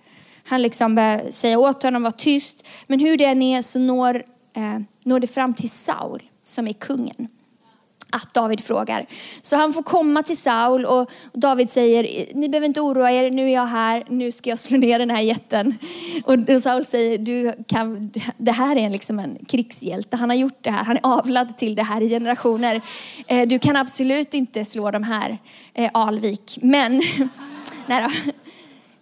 Han 0.45 0.63
liksom 0.63 0.95
börjar 0.95 1.31
säga 1.31 1.59
åt 1.59 1.83
honom 1.83 2.03
att 2.03 2.13
vara 2.13 2.21
tyst. 2.21 2.67
Men 2.87 3.01
hur 3.01 3.17
det 3.17 3.25
än 3.25 3.43
är 3.43 3.63
så 3.63 3.79
når, 3.79 4.25
eh, 4.57 4.79
når 5.05 5.21
det 5.21 5.27
fram 5.27 5.55
till 5.55 5.71
Saul, 5.71 6.23
som 6.45 6.69
är 6.69 6.73
kungen 6.73 7.29
att 8.13 8.35
David 8.35 8.65
frågar. 8.65 9.07
Så 9.43 9.57
han 9.57 9.73
får 9.73 9.83
komma 9.83 10.23
till 10.23 10.37
Saul 10.37 10.85
och 10.85 11.11
David 11.33 11.71
säger, 11.71 12.27
ni 12.35 12.49
behöver 12.49 12.67
inte 12.67 12.81
oroa 12.81 13.13
er, 13.13 13.31
nu 13.31 13.49
är 13.49 13.55
jag 13.55 13.67
här, 13.67 14.05
nu 14.09 14.33
ska 14.33 14.51
jag 14.51 14.59
slå 14.59 14.79
ner 14.79 14.99
den 14.99 15.11
här 15.11 15.21
jätten. 15.21 15.79
Och 16.25 16.63
Saul 16.63 16.85
säger, 16.85 17.19
du 17.19 17.53
kan, 17.69 18.13
det 18.37 18.53
här 18.53 18.77
är 18.77 18.91
liksom 18.91 19.19
en 19.19 19.39
krigshjälte, 19.49 20.17
han 20.17 20.31
har 20.31 20.37
gjort 20.37 20.59
det 20.61 20.71
här, 20.71 20.85
han 20.85 20.97
är 20.97 21.07
avlad 21.07 21.59
till 21.59 21.75
det 21.75 21.83
här 21.83 22.01
i 22.01 22.09
generationer. 22.09 22.81
Eh, 23.27 23.49
du 23.49 23.59
kan 23.59 23.77
absolut 23.77 24.35
inte 24.35 24.65
slå 24.65 24.91
de 24.91 25.03
här, 25.03 25.39
eh, 25.75 25.91
Alvik. 25.95 26.59
Men, 26.63 27.03
nej 27.87 28.03
då. 28.03 28.33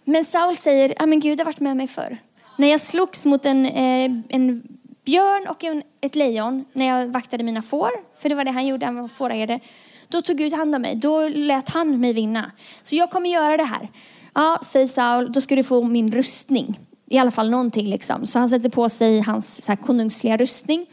Men 0.05 0.25
Saul 0.25 0.57
säger, 0.57 0.95
ja 0.99 1.07
men 1.07 1.21
Gud 1.21 1.41
har 1.41 1.45
varit 1.45 1.61
med 1.61 1.77
mig 1.77 1.87
förr. 1.87 2.19
När 2.59 2.69
jag 2.69 2.81
slogs 2.81 3.27
mot 3.27 3.47
en, 3.47 3.67
eh, 3.67 4.11
en 4.29 4.63
björn 5.05 5.47
och 5.49 5.65
en, 5.65 5.83
ett 6.01 6.15
lejon 6.15 6.65
när 6.73 6.87
jag 6.87 7.07
vaktade 7.07 7.45
mina 7.45 7.63
får, 7.63 7.91
för 8.19 8.29
det 8.29 8.35
var 8.35 8.45
det 8.45 8.51
han 8.51 8.67
gjorde, 8.67 8.87
han 8.87 9.01
var 9.01 9.09
fåraherde. 9.09 9.61
Då 10.09 10.23
tog 10.23 10.37
Gud 10.37 10.53
hand 10.53 10.75
om 10.75 10.83
mig, 10.83 10.97
då 10.97 11.29
lät 11.29 11.69
han 11.69 12.01
mig 12.01 12.13
vinna. 12.13 12.51
Så 12.83 12.97
jag 12.97 13.11
kommer 13.11 13.31
göra 13.31 13.57
det 13.57 13.65
här. 13.65 13.89
Ja, 14.35 14.59
säger 14.63 14.87
Saul, 14.87 15.33
då 15.33 15.41
ska 15.41 15.57
du 15.57 15.63
få 15.63 15.83
min 15.83 16.13
rustning. 16.13 16.79
I 17.07 17.19
alla 17.19 17.31
fall 17.31 17.51
någonting 17.51 17.87
liksom. 17.87 18.27
Så 18.27 18.39
han 18.39 18.49
sätter 18.49 18.69
på 18.69 18.89
sig 18.89 19.21
hans 19.21 19.65
så 19.65 19.73
här, 19.73 19.77
konungsliga 19.77 20.37
rustning. 20.37 20.87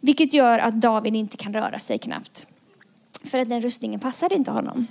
Vilket 0.00 0.32
gör 0.32 0.58
att 0.58 0.74
David 0.74 1.16
inte 1.16 1.36
kan 1.36 1.52
röra 1.52 1.78
sig 1.78 1.98
knappt. 1.98 2.46
För 3.24 3.38
att 3.38 3.48
den 3.48 3.60
rustningen 3.60 4.00
passade 4.00 4.34
inte 4.34 4.50
honom. 4.50 4.86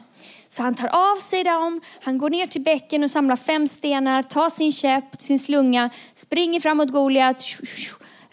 Så 0.48 0.64
han 0.64 0.76
tar 0.76 0.88
av 0.88 1.20
sig 1.20 1.44
dem, 1.44 1.82
han 2.04 2.18
går 2.18 2.30
ner 2.30 2.48
till 2.48 2.62
bäcken 2.62 3.04
och 3.04 3.12
samlar 3.12 3.36
fem 3.36 3.68
stenar, 3.68 4.24
tar 4.24 4.50
sin 4.50 4.72
käpp, 4.72 5.22
sin 5.22 5.40
slunga, 5.40 5.90
springer 6.14 6.60
framåt 6.60 6.92
Goliat, 6.92 7.42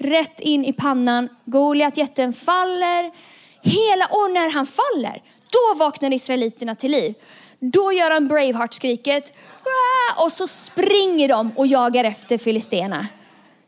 rätt 0.03 0.41
in 0.41 0.65
i 0.65 0.73
pannan. 0.73 1.29
Goliat 1.45 1.97
jätten 1.97 2.33
faller. 2.33 3.13
Hela, 3.63 4.07
och 4.07 4.31
när 4.31 4.53
han 4.53 4.67
faller, 4.67 5.23
då 5.51 5.79
vaknar 5.79 6.13
israeliterna 6.13 6.75
till 6.75 6.91
liv. 6.91 7.15
Då 7.59 7.93
gör 7.93 8.11
han 8.11 8.29
Braveheart-skriket 8.29 9.33
och 10.25 10.33
så 10.33 10.47
springer 10.47 11.29
de 11.29 11.53
och 11.57 11.67
jagar 11.67 12.05
efter 12.05 12.39
filisterna. 12.39 13.07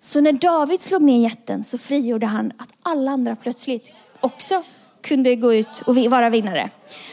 Så 0.00 0.20
när 0.20 0.32
David 0.32 0.80
slog 0.80 1.02
ner 1.02 1.22
jätten 1.22 1.64
så 1.64 1.78
frigjorde 1.78 2.26
han 2.26 2.52
att 2.58 2.68
alla 2.82 3.10
andra 3.10 3.36
plötsligt 3.36 3.92
också 4.20 4.62
kunde 5.02 5.36
gå 5.36 5.54
ut 5.54 5.82
och 5.86 5.96
vara 5.96 6.30
vinnare. 6.30 6.70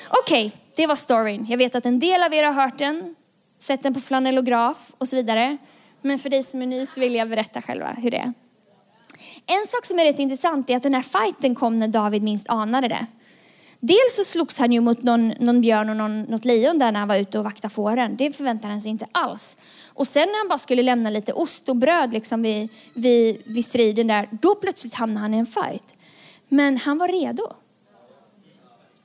Okej, 0.10 0.48
okay, 0.48 0.60
det 0.76 0.88
var 0.88 0.96
storyn. 0.96 1.46
Jag 1.50 1.58
vet 1.58 1.76
att 1.76 1.86
en 1.86 2.00
del 2.00 2.24
av 2.24 2.34
er 2.34 2.44
har 2.44 2.54
hört 2.54 2.78
den, 2.78 3.16
sett 3.60 3.84
den 3.84 3.94
på 3.94 4.00
flanellograf 4.00 4.92
och 4.98 5.08
så 5.08 5.16
vidare. 5.16 5.58
Men 6.02 6.20
för 6.20 6.30
dig 6.30 6.44
som 6.44 6.62
är 6.62 6.66
ny 6.66 6.86
så 6.86 7.00
vill 7.00 7.16
jag 7.16 7.30
berätta 7.30 7.62
själva 7.62 7.96
hur 7.98 8.12
det 8.12 8.18
är. 8.18 8.34
En 9.46 9.68
sak 9.68 9.86
som 9.86 10.00
är 10.00 10.06
rätt 10.06 10.20
intressant 10.20 10.70
är 10.70 10.76
att 10.76 10.84
den 10.84 10.94
här 10.94 11.02
fighten 11.02 11.56
kom 11.56 11.78
när 11.78 11.88
David 11.88 12.24
minst 12.24 12.50
anade 12.50 12.88
det. 12.88 13.06
Dels 13.80 14.16
så 14.16 14.24
slogs 14.24 14.60
han 14.60 14.72
ju 14.72 14.82
mot 14.82 15.04
någon, 15.04 15.28
någon 15.28 15.62
björn 15.62 15.90
och 15.90 15.96
någon, 15.96 16.24
något 16.24 16.46
lejon 16.46 16.80
där 16.80 16.92
när 16.92 17.00
han 17.00 17.08
var 17.08 17.16
ute 17.16 17.38
och 17.38 17.44
vaktade 17.44 17.74
fåren. 17.74 18.16
Det 18.18 18.32
förväntade 18.38 18.74
han 18.74 18.82
sig 18.82 18.92
inte 18.92 19.08
alls. 19.12 19.58
Och 19.88 20.08
sen 20.08 20.28
när 20.28 20.38
han 20.38 20.48
bara 20.48 20.58
skulle 20.58 20.84
lämna 20.84 21.10
lite 21.10 21.34
ost 21.34 21.70
och 21.70 21.76
bröd 21.76 22.14
liksom 22.14 22.42
vid, 22.42 22.70
vid, 22.94 23.42
vid 23.46 23.66
striden 23.66 24.08
där, 24.08 24.30
då 24.32 24.56
plötsligt 24.56 24.94
hamnade 24.94 25.20
han 25.20 25.34
i 25.34 25.38
en 25.38 25.46
fight. 25.46 25.96
Men 26.48 26.78
han 26.78 26.98
var 26.98 27.08
redo. 27.08 27.54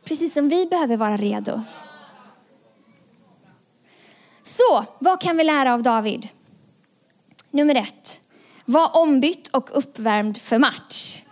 Precis 0.04 0.34
som 0.34 0.48
vi 0.48 0.66
behöver 0.66 0.96
vara 0.96 1.16
redo. 1.16 1.62
Så, 4.42 4.84
vad 4.98 5.20
kan 5.20 5.36
vi 5.36 5.44
lära 5.44 5.74
av 5.74 5.82
David? 5.82 6.28
Nummer 7.50 7.74
ett. 7.74 8.20
Var 8.68 8.96
ombytt 8.96 9.48
och 9.48 9.70
uppvärmd 9.72 10.38
för 10.38 10.58
match. 10.58 11.22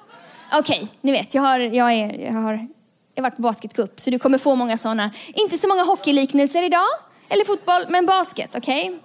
Okej, 0.52 0.76
okay, 0.76 0.88
ni 1.00 1.12
vet, 1.12 1.34
jag 1.34 1.42
har, 1.42 1.58
jag, 1.58 1.92
är, 1.92 2.18
jag, 2.18 2.32
har, 2.32 2.68
jag 3.14 3.22
har 3.22 3.30
varit 3.30 3.36
på 3.36 3.42
basketcup 3.42 4.00
så 4.00 4.10
du 4.10 4.18
kommer 4.18 4.38
få 4.38 4.54
många 4.54 4.78
sådana. 4.78 5.10
Inte 5.34 5.56
så 5.56 5.68
många 5.68 5.82
hockeyliknelser 5.82 6.62
idag, 6.62 6.88
eller 7.28 7.44
fotboll, 7.44 7.82
men 7.88 8.06
basket, 8.06 8.50
okej? 8.54 8.84
Okay? 8.84 8.98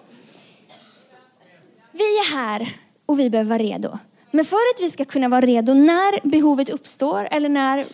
Vi 1.91 2.03
är 2.03 2.35
här 2.35 2.77
och 3.05 3.19
vi 3.19 3.29
behöver 3.29 3.49
vara 3.49 3.63
redo. 3.63 3.97
Men 4.31 4.45
för 4.45 4.55
att 4.55 4.81
vi 4.81 4.89
ska 4.89 5.05
kunna 5.05 5.29
vara 5.29 5.41
redo 5.41 5.73
när 5.73 6.27
behovet 6.27 6.69
uppstår 6.69 7.27
eller 7.31 7.49
när 7.49 7.85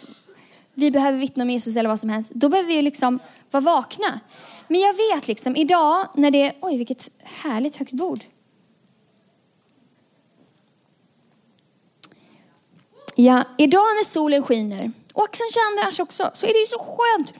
vi 0.73 0.91
behöver 0.91 1.17
vittna 1.17 1.43
om 1.43 1.49
Jesus 1.49 1.77
eller 1.77 1.89
vad 1.89 1.99
som 1.99 2.09
helst, 2.09 2.31
då 2.33 2.49
behöver 2.49 2.67
vi 2.67 2.81
liksom 2.81 3.19
vara 3.51 3.63
vakna. 3.63 4.19
Men 4.67 4.81
jag 4.81 4.93
vet 4.93 5.27
liksom 5.27 5.55
idag 5.55 6.07
när 6.15 6.31
det, 6.31 6.53
oj 6.61 6.77
vilket 6.77 7.11
härligt 7.23 7.75
högt 7.75 7.91
bord. 7.91 8.23
Ja, 13.17 13.43
idag 13.57 13.79
när 13.79 14.03
solen 14.03 14.43
skiner, 14.43 14.91
och 15.13 15.27
kanske 15.31 15.59
annars 15.71 15.99
också, 15.99 16.31
så 16.33 16.45
är 16.45 16.53
det 16.53 16.59
ju 16.59 16.65
så 16.65 16.79
skönt. 16.79 17.33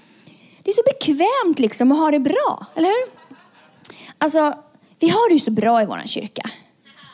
Det 0.64 0.72
är 0.72 0.74
så 0.74 0.82
bekvämt 0.84 1.60
liksom 1.60 1.92
att 1.92 1.98
ha 1.98 2.12
det 2.12 2.20
bra, 2.20 2.66
eller 2.76 2.88
hur? 2.88 3.12
Alltså, 4.18 4.54
vi 5.00 5.10
har 5.10 5.30
det 5.30 5.34
ju 5.34 5.40
så 5.40 5.52
bra 5.52 5.82
i 5.82 5.86
vår 5.86 6.02
kyrka, 6.06 6.50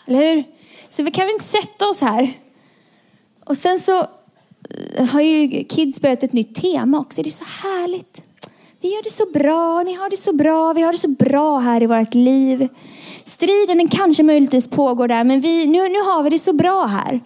eller 0.07 0.19
hur? 0.19 0.43
Så 0.89 1.03
vi 1.03 1.11
kan 1.11 1.25
väl 1.25 1.33
inte 1.33 1.45
sätta 1.45 1.89
oss 1.89 2.01
här. 2.01 2.33
Och 3.45 3.57
sen 3.57 3.79
så 3.79 3.99
eh, 4.69 5.05
har 5.05 5.21
ju 5.21 5.63
kids 5.63 6.01
börjat 6.01 6.23
ett 6.23 6.33
nytt 6.33 6.55
tema 6.55 6.99
också. 6.99 7.21
Det 7.21 7.29
är 7.29 7.31
så 7.31 7.67
härligt. 7.67 8.23
Vi 8.81 8.93
gör 8.93 9.03
det 9.03 9.11
så 9.11 9.25
bra, 9.33 9.83
ni 9.83 9.93
har 9.93 10.09
det 10.09 10.17
så 10.17 10.33
bra, 10.33 10.73
vi 10.73 10.81
har 10.81 10.91
det 10.91 10.97
så 10.97 11.09
bra 11.09 11.59
här 11.59 11.83
i 11.83 11.85
vårt 11.85 12.13
liv. 12.13 12.67
Striden 13.23 13.77
den 13.77 13.87
kanske 13.87 14.23
möjligtvis 14.23 14.69
pågår 14.69 15.07
där, 15.07 15.23
men 15.23 15.41
vi, 15.41 15.67
nu, 15.67 15.89
nu 15.89 15.99
har 15.99 16.23
vi 16.23 16.29
det 16.29 16.39
så 16.39 16.53
bra 16.53 16.85
här 16.85 17.21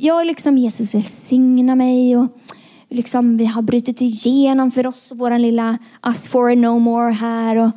jag 0.00 0.26
liksom, 0.26 0.58
Jesus 0.58 0.94
välsigna 0.94 1.74
mig 1.74 2.16
och 2.16 2.28
liksom, 2.88 3.36
vi 3.36 3.44
har 3.44 3.62
brutit 3.62 4.00
igenom 4.00 4.70
för 4.70 4.86
oss 4.86 5.10
och 5.10 5.18
vår 5.18 5.38
lilla 5.38 5.78
us 6.06 6.28
for 6.28 6.50
and 6.50 6.60
no 6.60 6.78
more 6.78 7.12
här. 7.12 7.56
Och, 7.56 7.70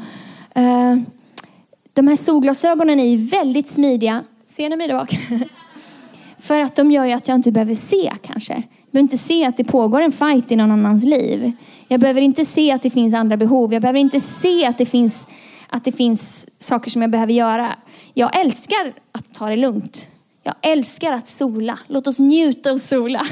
uh, 0.58 1.02
de 1.94 2.08
här 2.08 2.16
solglasögonen 2.16 3.00
är 3.00 3.18
väldigt 3.18 3.70
smidiga. 3.70 4.24
Ser 4.46 4.70
ni 4.70 4.76
mig 4.76 4.88
där 4.88 4.96
bak? 4.96 5.20
för 6.38 6.60
att 6.60 6.76
de 6.76 6.92
gör 6.92 7.06
ju 7.06 7.12
att 7.12 7.28
jag 7.28 7.36
inte 7.36 7.52
behöver 7.52 7.76
se 7.76 8.14
kanske. 8.22 8.54
Jag 8.54 8.92
behöver 8.92 9.04
inte 9.04 9.18
se 9.18 9.46
att 9.46 9.58
det 9.58 9.64
pågår 9.64 10.02
en 10.02 10.12
fight 10.12 10.52
i 10.52 10.56
någon 10.56 10.72
annans 10.72 11.06
liv. 11.06 11.52
Jag 11.88 12.00
behöver 12.00 12.22
inte 12.22 12.46
se 12.46 12.72
att 12.72 12.82
det 12.82 12.90
finns 12.90 13.14
andra 13.14 13.38
behov. 13.38 13.74
Jag 13.74 13.82
behöver 13.82 14.00
inte 14.00 14.20
se 14.20 14.66
att 14.66 14.78
det 14.78 14.86
finns, 14.86 15.28
att 15.70 15.84
det 15.84 15.92
finns 15.92 16.50
saker 16.58 16.90
som 16.90 17.02
jag 17.02 17.12
behöver 17.12 17.34
göra. 17.34 17.76
Jag 18.14 18.40
älskar 18.40 18.94
att 19.12 19.34
ta 19.34 19.50
det 19.50 19.56
lugnt. 19.56 20.10
Jag 20.48 20.56
älskar 20.62 21.14
att 21.14 21.28
sola. 21.28 21.80
Låt 21.88 22.08
oss 22.08 22.20
njuta 22.20 22.72
av 22.72 22.78
sola. 22.78 23.28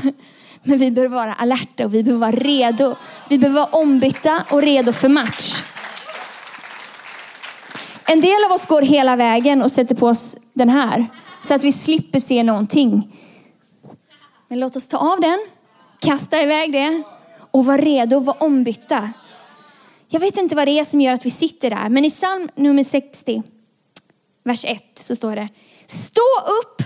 Men 0.64 0.78
vi 0.78 0.92
behöver 0.92 1.16
vara 1.16 1.34
alerta 1.34 1.86
och 1.86 1.94
vi 1.94 2.04
behöver 2.04 2.20
vara 2.20 2.32
redo. 2.32 2.96
Vi 3.30 3.38
behöver 3.38 3.60
vara 3.60 3.82
ombytta 3.82 4.46
och 4.52 4.62
redo 4.62 4.94
för 4.94 5.10
match. 5.10 5.64
En 8.08 8.22
del 8.22 8.44
av 8.46 8.52
oss 8.52 8.66
går 8.66 8.82
hela 8.82 9.16
vägen 9.16 9.62
och 9.62 9.72
sätter 9.72 9.96
på 9.96 10.08
oss 10.08 10.38
den 10.54 10.70
här 10.70 11.08
så 11.42 11.54
att 11.54 11.64
vi 11.64 11.72
slipper 11.72 12.20
se 12.20 12.44
någonting. 12.44 13.18
Men 14.48 14.60
låt 14.60 14.76
oss 14.76 14.88
ta 14.88 14.98
av 14.98 15.22
den, 15.22 15.40
kasta 16.00 16.42
iväg 16.42 16.72
det 16.72 17.04
och 17.52 17.66
vara 17.66 17.78
redo 17.78 18.16
och 18.16 18.26
vara 18.26 18.38
ombytta. 18.40 19.10
Jag 20.08 20.20
vet 20.20 20.38
inte 20.38 20.56
vad 20.56 20.68
det 20.68 20.80
är 20.80 20.84
som 20.84 21.02
gör 21.02 21.14
att 21.14 21.26
vi 21.26 21.30
sitter 21.30 21.70
där, 21.70 21.90
men 21.90 22.06
i 22.06 22.10
psalm 22.10 22.50
nummer 22.56 22.84
60, 22.84 23.44
vers 24.44 24.66
1 24.66 24.84
så 24.96 25.16
står 25.16 25.36
det 25.36 25.50
Stå 25.86 26.22
upp 26.62 26.82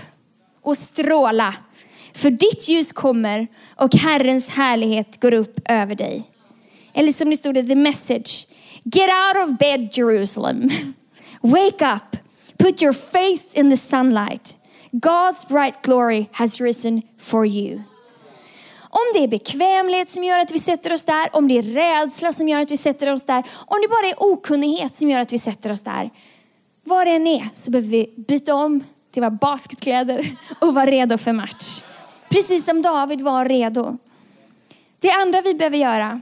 och 0.62 0.76
stråla. 0.76 1.54
För 2.14 2.30
ditt 2.30 2.68
ljus 2.68 2.92
kommer 2.92 3.46
och 3.76 3.94
Herrens 3.94 4.48
härlighet 4.48 5.20
går 5.20 5.34
upp 5.34 5.60
över 5.64 5.94
dig. 5.94 6.24
Eller 6.92 7.12
som 7.12 7.30
det 7.30 7.36
stod 7.36 7.56
i 7.56 7.66
the 7.66 7.74
message. 7.74 8.46
Get 8.84 9.10
out 9.10 9.48
of 9.48 9.58
bed 9.58 9.88
Jerusalem. 9.92 10.70
Wake 11.40 11.94
up. 11.94 12.16
Put 12.58 12.82
your 12.82 12.92
face 12.92 13.60
in 13.60 13.70
the 13.70 13.76
sunlight. 13.76 14.56
God's 14.92 15.48
bright 15.48 15.82
glory 15.82 16.28
has 16.32 16.60
risen 16.60 17.02
for 17.18 17.46
you. 17.46 17.80
Om 18.92 19.12
det 19.14 19.24
är 19.24 19.28
bekvämlighet 19.28 20.10
som 20.10 20.24
gör 20.24 20.38
att 20.38 20.50
vi 20.50 20.58
sätter 20.58 20.92
oss 20.92 21.04
där, 21.04 21.28
om 21.32 21.48
det 21.48 21.58
är 21.58 21.62
rädsla 21.62 22.32
som 22.32 22.48
gör 22.48 22.60
att 22.60 22.70
vi 22.70 22.76
sätter 22.76 23.12
oss 23.12 23.26
där, 23.26 23.44
om 23.66 23.78
det 23.82 23.88
bara 23.88 24.08
är 24.08 24.32
okunnighet 24.32 24.96
som 24.96 25.10
gör 25.10 25.20
att 25.20 25.32
vi 25.32 25.38
sätter 25.38 25.72
oss 25.72 25.80
där. 25.80 26.10
Vad 26.84 27.06
det 27.06 27.10
än 27.10 27.26
är 27.26 27.48
så 27.52 27.70
behöver 27.70 27.88
vi 27.88 28.14
byta 28.28 28.54
om 28.54 28.84
till 29.10 29.22
våra 29.22 29.30
basketkläder 29.30 30.36
och 30.60 30.74
vara 30.74 30.86
redo 30.86 31.18
för 31.18 31.32
match. 31.32 31.82
Precis 32.30 32.64
som 32.64 32.82
David 32.82 33.20
var 33.20 33.44
redo. 33.44 33.98
Det 34.98 35.10
andra 35.10 35.40
vi 35.40 35.54
behöver 35.54 35.76
göra 35.76 36.20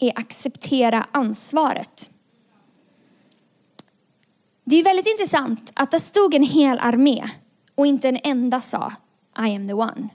är 0.00 0.18
acceptera 0.18 1.06
ansvaret. 1.12 2.10
Det 4.64 4.76
är 4.76 4.84
väldigt 4.84 5.06
intressant 5.06 5.70
att 5.74 5.90
det 5.90 6.00
stod 6.00 6.34
en 6.34 6.42
hel 6.42 6.78
armé 6.78 7.24
och 7.74 7.86
inte 7.86 8.08
en 8.08 8.18
enda 8.24 8.60
sa 8.60 8.92
I 9.38 9.56
am 9.56 9.68
the 9.68 9.74
one. 9.74 10.08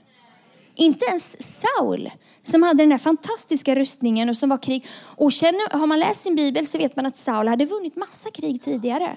Inte 0.74 1.04
ens 1.04 1.42
Saul 1.60 2.10
som 2.40 2.62
hade 2.62 2.82
den 2.82 2.90
där 2.90 2.98
fantastiska 2.98 3.74
rustningen 3.74 4.28
och 4.28 4.36
som 4.36 4.48
var 4.48 4.58
krig. 4.58 4.86
Och 5.02 5.32
känner, 5.32 5.78
har 5.78 5.86
man 5.86 5.98
läst 5.98 6.20
sin 6.20 6.36
bibel 6.36 6.66
så 6.66 6.78
vet 6.78 6.96
man 6.96 7.06
att 7.06 7.16
Saul 7.16 7.48
hade 7.48 7.64
vunnit 7.64 7.96
massa 7.96 8.30
krig 8.30 8.62
tidigare. 8.62 9.16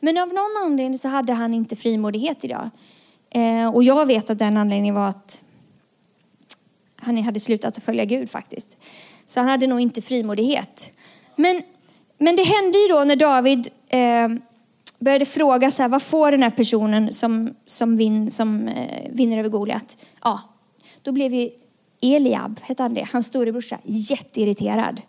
Men 0.00 0.18
av 0.18 0.28
någon 0.28 0.62
anledning 0.64 0.98
så 0.98 1.08
hade 1.08 1.32
han 1.32 1.54
inte 1.54 1.76
frimodighet 1.76 2.44
idag. 2.44 2.70
Eh, 3.30 3.74
och 3.74 3.84
jag 3.84 4.06
vet 4.06 4.30
att 4.30 4.38
den 4.38 4.56
anledningen 4.56 4.94
var 4.94 5.08
att 5.08 5.40
han 6.96 7.22
hade 7.22 7.40
slutat 7.40 7.76
att 7.76 7.84
följa 7.84 8.04
Gud 8.04 8.30
faktiskt. 8.30 8.76
Så 9.26 9.40
han 9.40 9.48
hade 9.48 9.66
nog 9.66 9.80
inte 9.80 10.02
frimodighet. 10.02 10.92
Men, 11.36 11.62
men 12.18 12.36
det 12.36 12.42
hände 12.42 12.78
ju 12.78 12.88
då 12.88 13.04
när 13.04 13.16
David 13.16 13.68
eh, 13.88 14.28
började 14.98 15.24
fråga 15.24 15.70
så 15.70 15.82
här, 15.82 15.88
vad 15.88 16.02
får 16.02 16.30
den 16.30 16.42
här 16.42 16.50
personen 16.50 17.12
som, 17.12 17.54
som, 17.66 17.96
vin, 17.96 18.30
som 18.30 18.68
eh, 18.68 19.10
vinner 19.10 19.38
över 19.38 19.48
Goliat? 19.48 20.06
Ja, 20.22 20.40
då 21.02 21.12
blev 21.12 21.34
ju 21.34 21.50
Eliab, 22.00 22.60
hette 22.62 22.82
han 22.82 22.94
det, 22.94 23.06
hans 23.12 23.26
storebrorsa, 23.26 23.78
jätteirriterad. 23.84 25.02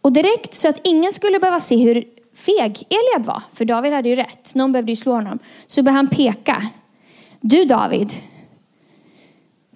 Och 0.00 0.12
direkt 0.12 0.54
så 0.54 0.68
att 0.68 0.80
ingen 0.84 1.12
skulle 1.12 1.40
behöva 1.40 1.60
se 1.60 1.76
hur 1.76 2.04
feg 2.36 2.82
Eliab 2.88 3.26
var, 3.26 3.42
för 3.52 3.64
David 3.64 3.92
hade 3.92 4.08
ju 4.08 4.14
rätt, 4.14 4.54
någon 4.54 4.72
behövde 4.72 4.92
ju 4.92 4.96
slå 4.96 5.12
honom, 5.12 5.38
så 5.66 5.82
började 5.82 5.98
han 5.98 6.08
peka. 6.08 6.62
Du 7.40 7.64
David, 7.64 8.12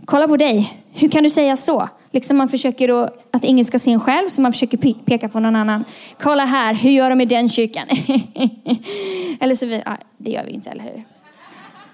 kolla 0.05 0.29
på 0.29 0.37
dig, 0.37 0.83
hur 0.93 1.09
kan 1.09 1.23
du 1.23 1.31
säga 1.31 1.57
så? 1.57 1.88
Liksom 2.12 2.37
man 2.37 2.49
försöker 2.49 2.88
då, 2.88 3.09
att 3.31 3.45
ingen 3.45 3.64
ska 3.64 3.79
se 3.79 3.93
en 3.93 4.00
själv, 4.00 4.29
så 4.29 4.43
man 4.43 4.52
försöker 4.52 5.05
peka 5.05 5.29
på 5.29 5.40
någon 5.40 5.57
annan. 5.57 5.85
Kolla 6.23 6.45
här, 6.45 6.75
hur 6.75 6.90
gör 6.90 7.11
de 7.11 7.21
i 7.21 7.25
den 7.25 7.49
kyrkan? 7.49 7.87
eller 9.40 9.55
så, 9.55 9.67
ja, 9.67 9.97
det 10.19 10.31
gör 10.31 10.45
vi 10.45 10.50
inte, 10.50 10.71
eller 10.71 10.83
hur? 10.83 11.05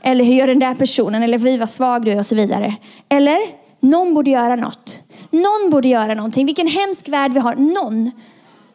Eller 0.02 0.24
hur 0.24 0.34
gör 0.34 0.46
den 0.46 0.58
där 0.58 0.74
personen? 0.74 1.22
Eller 1.22 1.38
vi 1.38 1.56
var 1.56 1.66
svag 1.66 2.04
du 2.04 2.12
är 2.12 2.18
och 2.18 2.26
så 2.26 2.34
vidare. 2.34 2.74
Eller, 3.08 3.38
någon 3.80 4.14
borde 4.14 4.30
göra 4.30 4.56
något. 4.56 5.00
Någon 5.30 5.70
borde 5.70 5.88
göra 5.88 6.14
någonting. 6.14 6.46
Vilken 6.46 6.66
hemsk 6.66 7.08
värld 7.08 7.32
vi 7.32 7.40
har. 7.40 7.54
Någon. 7.54 8.10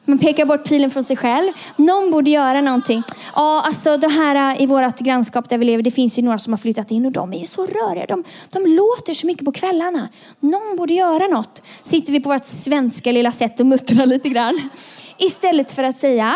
Man 0.05 0.17
pekar 0.17 0.46
bort 0.46 0.70
pilen 0.70 0.91
från 0.91 1.03
sig 1.03 1.17
själv. 1.17 1.51
Någon 1.75 2.12
borde 2.12 2.29
göra 2.29 2.62
någonting. 2.62 3.03
Ja, 3.36 3.62
alltså 3.65 3.98
det 3.98 4.08
här 4.08 4.55
äh, 4.55 4.62
i 4.62 4.65
vårt 4.65 5.00
grannskap 5.00 5.50
där 5.50 5.58
vi 5.58 5.65
lever, 5.65 5.84
det 5.84 5.91
finns 5.91 6.20
ju 6.20 6.24
några 6.24 6.38
som 6.38 6.53
har 6.53 6.58
flyttat 6.58 6.91
in 6.91 7.05
och 7.05 7.12
de 7.12 7.34
är 7.34 7.39
ju 7.39 7.46
så 7.46 7.65
röriga. 7.65 8.05
De, 8.05 8.24
de 8.51 8.65
låter 8.65 9.13
så 9.13 9.27
mycket 9.27 9.46
på 9.46 9.51
kvällarna. 9.51 10.10
Någon 10.39 10.77
borde 10.77 10.93
göra 10.93 11.27
något. 11.27 11.63
Sitter 11.84 12.13
vi 12.13 12.20
på 12.20 12.29
vårt 12.29 12.46
svenska 12.46 13.12
lilla 13.12 13.31
sätt 13.31 13.60
och 13.60 13.65
muttrar 13.65 14.05
lite 14.05 14.29
grann. 14.29 14.70
Istället 15.17 15.72
för 15.72 15.84
att 15.84 15.98
säga 15.98 16.36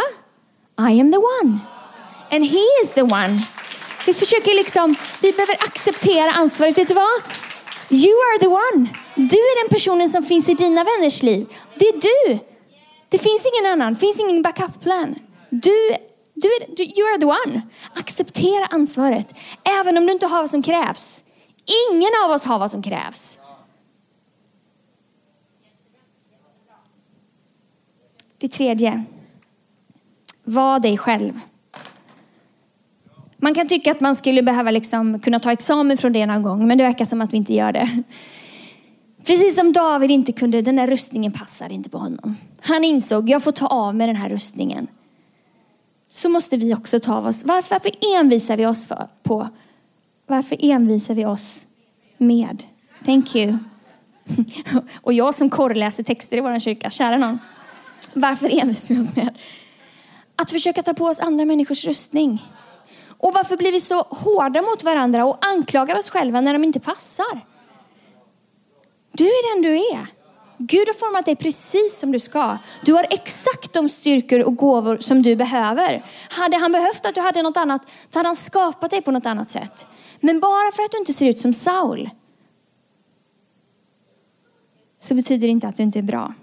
I 0.79 1.01
am 1.01 1.11
the 1.11 1.17
one. 1.17 1.59
And 2.31 2.45
he 2.45 2.59
is 2.83 2.91
the 2.93 3.01
one. 3.01 3.41
Vi 4.05 4.13
försöker 4.13 4.55
liksom, 4.55 4.95
vi 5.21 5.31
behöver 5.31 5.53
acceptera 5.53 6.31
ansvaret. 6.31 6.77
Vet 6.77 6.87
du 6.87 6.93
vad? 6.93 7.21
You 7.89 8.13
are 8.13 8.39
the 8.39 8.47
one. 8.47 8.87
Du 9.15 9.37
är 9.37 9.63
den 9.63 9.69
personen 9.69 10.09
som 10.09 10.23
finns 10.23 10.49
i 10.49 10.53
dina 10.53 10.83
vänners 10.83 11.23
liv. 11.23 11.47
Det 11.79 11.85
är 11.85 12.01
du. 12.01 12.39
Det 13.09 13.17
finns 13.17 13.47
ingen 13.53 13.71
annan, 13.71 13.93
det 13.93 13.99
finns 13.99 14.19
ingen 14.19 14.41
backup 14.41 14.81
plan. 14.81 15.15
Du, 15.49 15.95
du, 16.33 16.49
du, 16.77 16.83
you 16.83 17.13
are 17.13 17.19
the 17.19 17.25
one. 17.25 17.61
Acceptera 17.93 18.65
ansvaret, 18.65 19.35
även 19.81 19.97
om 19.97 20.05
du 20.05 20.11
inte 20.11 20.27
har 20.27 20.41
vad 20.41 20.49
som 20.49 20.63
krävs. 20.63 21.23
Ingen 21.91 22.11
av 22.25 22.31
oss 22.31 22.43
har 22.43 22.59
vad 22.59 22.71
som 22.71 22.83
krävs. 22.83 23.39
Det 28.37 28.47
tredje. 28.47 29.03
Var 30.43 30.79
dig 30.79 30.97
själv. 30.97 31.39
Man 33.37 33.55
kan 33.55 33.67
tycka 33.67 33.91
att 33.91 33.99
man 33.99 34.15
skulle 34.15 34.43
behöva 34.43 34.71
liksom 34.71 35.19
kunna 35.19 35.39
ta 35.39 35.51
examen 35.51 35.97
från 35.97 36.13
det 36.13 36.25
någon 36.25 36.41
gång, 36.41 36.67
men 36.67 36.77
det 36.77 36.83
verkar 36.83 37.05
som 37.05 37.21
att 37.21 37.33
vi 37.33 37.37
inte 37.37 37.53
gör 37.53 37.71
det. 37.71 38.03
Precis 39.25 39.55
som 39.55 39.73
David 39.73 40.11
inte 40.11 40.31
kunde, 40.31 40.61
den 40.61 40.75
där 40.75 40.87
rustningen 40.87 41.31
passade 41.31 41.73
inte 41.73 41.89
på 41.89 41.97
honom. 41.97 42.37
Han 42.61 42.83
insåg, 42.83 43.29
jag 43.29 43.43
får 43.43 43.51
ta 43.51 43.67
av 43.67 43.95
mig 43.95 44.07
den 44.07 44.15
här 44.15 44.29
rustningen. 44.29 44.87
Så 46.09 46.29
måste 46.29 46.57
vi 46.57 46.73
också 46.73 46.99
ta 46.99 47.15
av 47.15 47.25
oss. 47.25 47.45
Varför, 47.45 47.75
varför 47.75 47.91
envisar 48.15 48.57
vi 48.57 48.65
oss 48.65 48.85
för, 48.85 49.07
på? 49.23 49.49
Varför 50.27 50.57
envisar 50.59 51.13
vi 51.13 51.25
oss 51.25 51.65
med? 52.17 52.63
Thank 53.05 53.35
you. 53.35 53.57
Och 55.01 55.13
jag 55.13 55.35
som 55.35 55.49
korrläser 55.49 56.03
texter 56.03 56.37
i 56.37 56.41
vår 56.41 56.59
kyrka, 56.59 56.89
kära 56.89 57.17
någon. 57.17 57.39
Varför 58.13 58.59
envisar 58.59 58.95
vi 58.95 59.01
oss 59.01 59.15
med? 59.15 59.37
Att 60.35 60.51
försöka 60.51 60.81
ta 60.83 60.93
på 60.93 61.05
oss 61.05 61.19
andra 61.19 61.45
människors 61.45 61.85
rustning. 61.85 62.43
Och 63.07 63.33
varför 63.33 63.57
blir 63.57 63.71
vi 63.71 63.79
så 63.79 64.01
hårda 64.01 64.61
mot 64.61 64.83
varandra 64.83 65.25
och 65.25 65.45
anklagar 65.45 65.97
oss 65.97 66.09
själva 66.09 66.41
när 66.41 66.53
de 66.53 66.63
inte 66.63 66.79
passar? 66.79 67.54
Du 69.17 69.25
är 69.25 69.55
den 69.55 69.61
du 69.61 69.75
är. 69.75 70.07
Gud 70.57 70.87
har 70.87 70.93
format 70.93 71.25
dig 71.25 71.35
precis 71.35 71.99
som 71.99 72.11
du 72.11 72.19
ska. 72.19 72.57
Du 72.85 72.93
har 72.93 73.07
exakt 73.09 73.73
de 73.73 73.89
styrkor 73.89 74.39
och 74.39 74.55
gåvor 74.55 74.97
som 74.97 75.21
du 75.21 75.35
behöver. 75.35 76.05
Hade 76.29 76.57
han 76.57 76.71
behövt 76.71 77.05
att 77.05 77.15
du 77.15 77.21
hade 77.21 77.41
något 77.41 77.57
annat, 77.57 77.89
så 78.09 78.19
hade 78.19 78.29
han 78.29 78.35
skapat 78.35 78.91
dig 78.91 79.01
på 79.01 79.11
något 79.11 79.25
annat 79.25 79.49
sätt. 79.49 79.87
Men 80.19 80.39
bara 80.39 80.71
för 80.71 80.83
att 80.83 80.91
du 80.91 80.97
inte 80.97 81.13
ser 81.13 81.29
ut 81.29 81.39
som 81.39 81.53
Saul, 81.53 82.09
så 84.99 85.15
betyder 85.15 85.47
det 85.47 85.51
inte 85.51 85.67
att 85.67 85.77
du 85.77 85.83
inte 85.83 85.99
är 85.99 86.03
bra. 86.03 86.33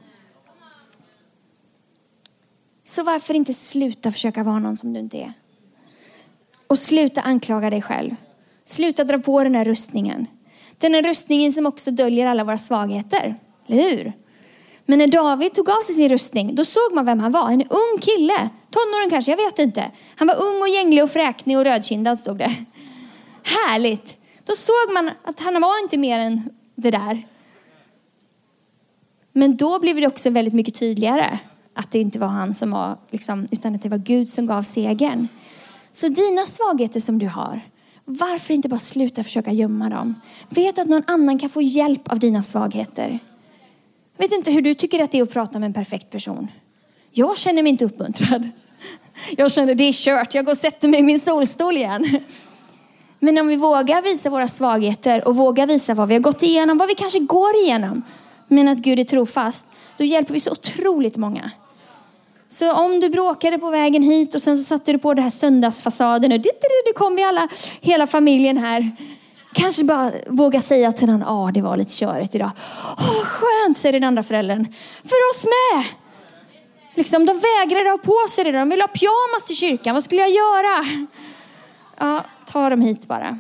Så 2.85 3.03
varför 3.03 3.35
inte 3.35 3.55
sluta 3.55 4.13
försöka 4.13 4.43
vara 4.43 4.59
någon 4.59 4.77
som 4.77 4.93
du 4.93 5.01
inte 5.01 5.17
är? 5.19 5.33
Och 6.67 6.79
sluta 6.79 7.21
anklaga 7.21 7.71
dig 7.71 7.83
själv. 7.83 8.17
Sluta 8.65 9.05
dra 9.05 9.19
på 9.19 9.45
den 9.45 9.55
här 9.55 9.65
rustningen. 9.65 10.27
Den 10.79 10.95
här 10.95 11.03
rustningen 11.03 11.53
som 11.53 11.67
också 11.67 11.91
döljer 11.91 12.27
alla 12.27 12.45
våra 12.45 12.59
svagheter. 12.59 13.35
Eller 13.67 13.83
hur? 13.83 14.13
Men 14.87 14.99
när 14.99 15.07
David 15.07 15.55
tog 15.55 15.71
av 15.71 15.83
sig 15.83 15.95
sin 15.95 16.09
rustning, 16.09 16.55
då 16.55 16.65
såg 16.65 16.95
man 16.95 17.05
vem 17.05 17.21
han 17.21 17.33
var. 17.33 17.51
En 17.51 17.63
ung 17.63 17.99
kille. 18.01 18.49
Tonåring 18.71 19.11
kanske, 19.11 19.31
jag 19.31 19.37
vet 19.37 19.59
inte. 19.59 19.91
Han 20.17 20.29
var 20.29 20.43
ung 20.43 20.61
och 20.61 20.69
gänglig 20.69 21.05
och 21.05 21.11
fräknig 21.11 21.59
och 21.59 21.65
rödkindad 21.65 22.19
stod 22.19 22.39
det. 22.39 22.55
Härligt. 23.43 24.17
Då 24.45 24.55
såg 24.55 24.93
man 24.95 25.11
att 25.25 25.41
han 25.41 25.61
var 25.61 25.83
inte 25.83 25.99
mer 25.99 26.21
än 26.21 26.51
det 26.75 26.91
där. 26.91 27.23
Men 29.33 29.57
då 29.57 29.79
blev 29.79 29.97
det 29.97 30.07
också 30.07 30.31
väldigt 30.31 30.55
mycket 30.55 30.75
tydligare 30.75 31.39
att 31.75 31.91
det 31.91 31.99
inte 31.99 32.19
var 32.19 32.27
han 32.27 32.55
som 32.55 32.71
var, 32.71 32.97
liksom, 33.11 33.47
utan 33.51 33.75
att 33.75 33.83
det 33.83 33.89
var 33.89 33.99
Gud 33.99 34.33
som 34.33 34.47
gav 34.47 34.63
segern. 34.63 35.29
Så 35.93 36.09
dina 36.09 36.43
svagheter 36.43 37.01
som 37.01 37.19
du 37.19 37.27
har, 37.29 37.61
varför 38.05 38.55
inte 38.55 38.69
bara 38.69 38.81
sluta 38.81 39.25
försöka 39.25 39.53
gömma 39.53 39.89
dem? 39.89 40.15
Vet 40.49 40.79
att 40.79 40.89
någon 40.89 41.03
annan 41.07 41.39
kan 41.39 41.51
få 41.51 41.63
hjälp 41.63 42.13
av 42.13 42.19
dina 42.19 42.43
svagheter. 42.43 43.19
Jag 44.17 44.25
vet 44.29 44.33
inte 44.33 44.53
hur 44.53 44.63
du 44.63 44.75
tycker 44.75 45.03
att 45.03 45.11
det 45.11 45.19
är 45.19 45.23
att 45.23 45.33
prata 45.33 45.59
med 45.59 45.67
en 45.67 45.73
perfekt 45.73 46.11
person. 46.11 46.49
Jag 47.13 47.39
känner 47.39 47.63
mig 47.63 47.71
inte 47.71 47.85
uppmuntrad. 47.85 48.49
Jag 49.37 49.53
känner 49.53 49.75
det 49.75 49.85
är 49.85 49.93
kört, 49.93 50.35
jag 50.35 50.45
går 50.45 50.53
och 50.53 50.59
sätter 50.59 50.89
mig 50.89 51.01
i 51.01 51.03
min 51.03 51.21
solstol 51.21 51.77
igen. 51.77 52.21
Men 53.19 53.39
om 53.39 53.49
vi 53.49 53.57
vågar 53.57 54.03
visa 54.03 54.31
våra 54.31 54.49
svagheter 54.49 55.29
och 55.29 55.37
vågar 55.37 55.67
visa 55.67 55.95
vad 55.95 56.09
vi 56.09 56.15
har 56.15 56.21
gått 56.21 56.43
igenom, 56.43 56.79
vad 56.79 56.89
vi 56.89 56.95
kanske 56.95 57.19
går 57.19 57.57
igenom, 57.65 58.03
men 58.49 58.69
att 58.69 58.79
Gud 58.79 58.99
är 58.99 59.05
trofast, 59.05 59.67
då 59.97 60.05
hjälper 60.05 60.33
vi 60.33 60.41
så 60.41 60.53
otroligt 60.53 61.17
många. 61.17 61.51
Så 62.53 62.73
om 62.73 63.01
du 63.01 63.09
bråkade 63.09 63.59
på 63.59 63.71
vägen 63.71 64.03
hit 64.03 64.35
och 64.35 64.43
sen 64.43 64.57
så 64.57 64.65
satte 64.65 64.93
du 64.93 64.99
på 64.99 65.15
den 65.15 65.25
här 65.25 65.31
söndagsfasaden 65.31 66.33
och 66.33 66.41
det 66.41 66.93
kom 66.95 67.17
vi 67.17 67.25
alla, 67.25 67.49
hela 67.81 68.07
familjen 68.07 68.59
här. 68.59 68.91
Kanske 69.53 69.85
bara 69.85 70.13
våga 70.27 70.61
säga 70.61 70.93
till 70.93 71.07
någon, 71.07 71.21
ja 71.21 71.27
ah, 71.29 71.51
det 71.51 71.63
var 71.63 71.77
lite 71.77 71.95
körigt 71.95 72.35
idag. 72.35 72.51
Åh 72.99 73.11
oh, 73.11 73.15
vad 73.17 73.27
skönt, 73.27 73.79
säger 73.79 73.93
den 73.93 74.05
andra 74.05 74.23
föräldern. 74.23 74.67
För 75.03 75.31
oss 75.31 75.45
med! 75.45 75.85
Liksom, 76.95 77.27
de 77.27 77.33
vägrade 77.33 77.91
ha 77.91 77.99
på 77.99 78.27
sig 78.29 78.45
det, 78.45 78.53
de 78.53 78.69
ville 78.69 78.83
ha 78.83 78.89
pyjamas 78.89 79.45
till 79.47 79.57
kyrkan. 79.57 79.95
Vad 79.95 80.05
skulle 80.05 80.21
jag 80.21 80.31
göra? 80.31 80.85
Ja, 81.99 82.25
ta 82.47 82.71
dem 82.71 82.81
hit 82.81 83.09
bara. 83.09 83.39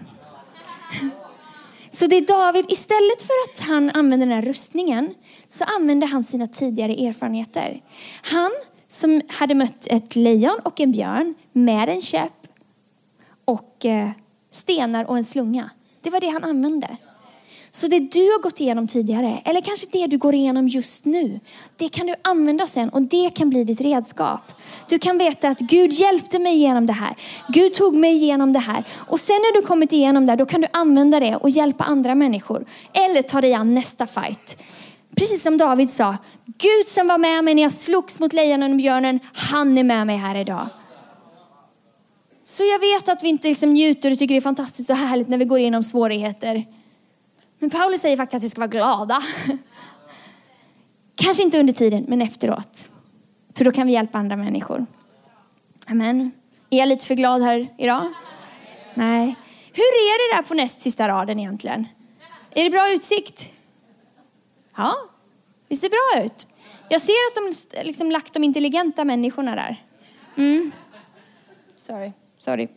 Så 1.90 2.06
det 2.06 2.16
är 2.16 2.26
David, 2.26 2.64
istället 2.68 3.22
för 3.22 3.34
att 3.50 3.68
han 3.68 3.90
använder 3.90 4.26
den 4.26 4.36
här 4.36 4.42
rustningen, 4.42 5.14
så 5.48 5.64
använder 5.64 6.06
han 6.06 6.24
sina 6.24 6.46
tidigare 6.46 6.92
erfarenheter. 6.92 7.80
Han 8.22 8.50
som 8.92 9.22
hade 9.28 9.54
mött 9.54 9.86
ett 9.86 10.16
lejon 10.16 10.58
och 10.64 10.80
en 10.80 10.92
björn 10.92 11.34
med 11.52 11.88
en 11.88 12.00
käpp 12.00 12.46
och 13.44 13.86
eh, 13.86 14.10
stenar 14.50 15.04
och 15.04 15.16
en 15.16 15.24
slunga. 15.24 15.70
Det 16.02 16.10
var 16.10 16.20
det 16.20 16.28
han 16.28 16.44
använde. 16.44 16.96
Så 17.70 17.86
det 17.88 17.98
du 17.98 18.20
har 18.20 18.42
gått 18.42 18.60
igenom 18.60 18.88
tidigare, 18.88 19.42
eller 19.44 19.60
kanske 19.60 19.86
det 19.92 20.06
du 20.06 20.18
går 20.18 20.34
igenom 20.34 20.68
just 20.68 21.04
nu, 21.04 21.40
det 21.76 21.88
kan 21.88 22.06
du 22.06 22.14
använda 22.22 22.66
sen 22.66 22.88
och 22.88 23.02
det 23.02 23.30
kan 23.34 23.50
bli 23.50 23.64
ditt 23.64 23.80
redskap. 23.80 24.42
Du 24.88 24.98
kan 24.98 25.18
veta 25.18 25.48
att 25.48 25.58
Gud 25.58 25.92
hjälpte 25.92 26.38
mig 26.38 26.54
igenom 26.54 26.86
det 26.86 26.92
här. 26.92 27.16
Gud 27.48 27.74
tog 27.74 27.94
mig 27.94 28.14
igenom 28.14 28.52
det 28.52 28.58
här. 28.58 28.84
Och 29.08 29.20
sen 29.20 29.36
när 29.36 29.60
du 29.60 29.66
kommit 29.66 29.92
igenom 29.92 30.26
det, 30.26 30.36
då 30.36 30.46
kan 30.46 30.60
du 30.60 30.66
använda 30.72 31.20
det 31.20 31.36
och 31.36 31.50
hjälpa 31.50 31.84
andra 31.84 32.14
människor. 32.14 32.66
Eller 32.92 33.22
ta 33.22 33.40
dig 33.40 33.54
an 33.54 33.74
nästa 33.74 34.06
fight. 34.06 34.62
Precis 35.16 35.42
som 35.42 35.56
David 35.56 35.90
sa, 35.90 36.16
Gud 36.46 36.88
som 36.88 37.08
var 37.08 37.18
med 37.18 37.44
mig 37.44 37.54
när 37.54 37.62
jag 37.62 37.72
slogs 37.72 38.20
mot 38.20 38.32
lejonen 38.32 38.70
och 38.70 38.76
björnen, 38.76 39.20
han 39.34 39.78
är 39.78 39.84
med 39.84 40.06
mig 40.06 40.16
här 40.16 40.34
idag. 40.34 40.68
Så 42.44 42.64
jag 42.64 42.78
vet 42.78 43.08
att 43.08 43.22
vi 43.22 43.28
inte 43.28 43.48
liksom 43.48 43.72
njuter 43.72 44.12
och 44.12 44.18
tycker 44.18 44.34
det 44.34 44.38
är 44.38 44.40
fantastiskt 44.40 44.90
och 44.90 44.96
härligt 44.96 45.28
när 45.28 45.38
vi 45.38 45.44
går 45.44 45.58
igenom 45.58 45.82
svårigheter. 45.82 46.64
Men 47.58 47.70
Paulus 47.70 48.00
säger 48.00 48.16
faktiskt 48.16 48.36
att 48.36 48.44
vi 48.44 48.48
ska 48.48 48.60
vara 48.60 48.68
glada. 48.68 49.22
Kanske 51.14 51.42
inte 51.42 51.60
under 51.60 51.72
tiden, 51.72 52.04
men 52.08 52.22
efteråt. 52.22 52.88
För 53.54 53.64
då 53.64 53.72
kan 53.72 53.86
vi 53.86 53.92
hjälpa 53.92 54.18
andra 54.18 54.36
människor. 54.36 54.86
Amen. 55.86 56.30
Är 56.70 56.78
jag 56.78 56.88
lite 56.88 57.06
för 57.06 57.14
glad 57.14 57.42
här 57.42 57.68
idag? 57.78 58.12
Nej. 58.94 59.36
Hur 59.72 59.82
är 59.82 60.30
det 60.30 60.36
där 60.36 60.42
på 60.42 60.54
näst 60.54 60.82
sista 60.82 61.08
raden 61.08 61.38
egentligen? 61.38 61.86
Är 62.50 62.64
det 62.64 62.70
bra 62.70 62.92
utsikt? 62.92 63.52
Ja, 64.76 64.96
det 65.68 65.76
ser 65.76 65.88
bra 65.88 66.24
ut. 66.24 66.48
Jag 66.88 67.00
ser 67.00 67.12
att 67.12 67.34
de 67.34 67.84
liksom 67.84 68.10
lagt 68.10 68.32
de 68.32 68.44
intelligenta 68.44 69.04
människorna 69.04 69.54
där. 69.54 69.84
Mm. 70.36 70.72
Sorry, 71.76 72.12
sorry. 72.38 72.68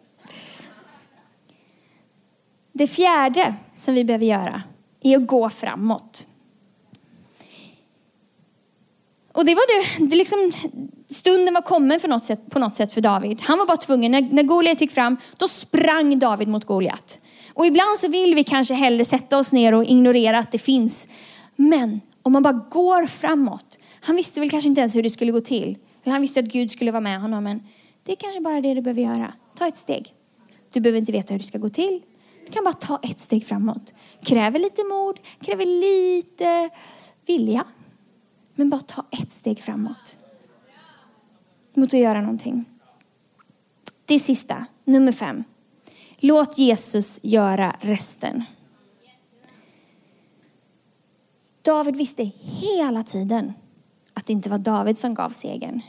Det 2.71 2.87
fjärde 2.87 3.55
som 3.75 3.93
vi 3.93 4.03
behöver 4.03 4.25
göra 4.25 4.63
är 5.01 5.17
att 5.17 5.27
gå 5.27 5.49
framåt. 5.49 6.27
Och 9.33 9.45
det 9.45 9.55
var 9.55 9.67
det, 9.67 10.05
det 10.05 10.15
liksom, 10.15 10.51
stunden 11.09 11.53
var 11.53 11.61
kommen 11.61 11.99
för 11.99 12.07
något 12.07 12.23
sätt, 12.23 12.49
på 12.49 12.59
något 12.59 12.75
sätt 12.75 12.93
för 12.93 13.01
David. 13.01 13.41
Han 13.41 13.57
var 13.57 13.65
bara 13.65 13.77
tvungen, 13.77 14.11
när, 14.11 14.21
när 14.21 14.43
Goliat 14.43 14.81
gick 14.81 14.91
fram, 14.91 15.17
då 15.37 15.47
sprang 15.47 16.19
David 16.19 16.47
mot 16.47 16.65
Goliat. 16.65 17.19
Och 17.53 17.65
ibland 17.65 17.97
så 17.97 18.07
vill 18.07 18.35
vi 18.35 18.43
kanske 18.43 18.73
hellre 18.73 19.05
sätta 19.05 19.37
oss 19.37 19.53
ner 19.53 19.73
och 19.73 19.85
ignorera 19.85 20.39
att 20.39 20.51
det 20.51 20.57
finns. 20.57 21.09
Men 21.55 22.01
om 22.21 22.33
man 22.33 22.43
bara 22.43 22.65
går 22.71 23.07
framåt. 23.07 23.79
Han 24.01 24.15
visste 24.15 24.39
väl 24.39 24.49
kanske 24.49 24.69
inte 24.69 24.81
ens 24.81 24.95
hur 24.95 25.03
det 25.03 25.09
skulle 25.09 25.31
gå 25.31 25.41
till. 25.41 25.77
Eller 26.03 26.11
han 26.11 26.21
visste 26.21 26.39
att 26.39 26.45
Gud 26.45 26.71
skulle 26.71 26.91
vara 26.91 27.01
med 27.01 27.21
honom. 27.21 27.43
Men 27.43 27.63
det 28.03 28.11
är 28.11 28.15
kanske 28.15 28.41
bara 28.41 28.61
det 28.61 28.73
du 28.73 28.81
behöver 28.81 29.01
göra. 29.01 29.33
Ta 29.55 29.67
ett 29.67 29.77
steg. 29.77 30.13
Du 30.73 30.79
behöver 30.79 30.99
inte 30.99 31.11
veta 31.11 31.33
hur 31.33 31.39
det 31.39 31.45
ska 31.45 31.57
gå 31.57 31.69
till. 31.69 32.01
Du 32.45 32.51
kan 32.51 32.63
bara 32.63 32.73
ta 32.73 32.99
ett 33.03 33.19
steg 33.19 33.45
framåt. 33.45 33.93
Kräver 34.21 34.59
lite 34.59 34.83
mod, 34.83 35.19
kräver 35.39 35.65
lite 35.65 36.69
vilja. 37.25 37.65
Men 38.55 38.69
bara 38.69 38.81
ta 38.81 39.05
ett 39.11 39.31
steg 39.31 39.59
framåt. 39.59 40.17
Mot 41.73 41.93
att 41.93 41.99
göra 41.99 42.21
någonting. 42.21 42.65
Det 44.05 44.19
sista, 44.19 44.65
nummer 44.83 45.11
fem. 45.11 45.43
Låt 46.17 46.57
Jesus 46.57 47.19
göra 47.23 47.75
resten. 47.79 48.43
David 51.65 51.95
visste 51.95 52.31
hela 52.41 53.03
tiden 53.03 53.53
att 54.13 54.25
det 54.25 54.33
inte 54.33 54.49
var 54.49 54.57
David 54.57 54.97
som 54.97 55.13
gav 55.13 55.29
segern. 55.29 55.81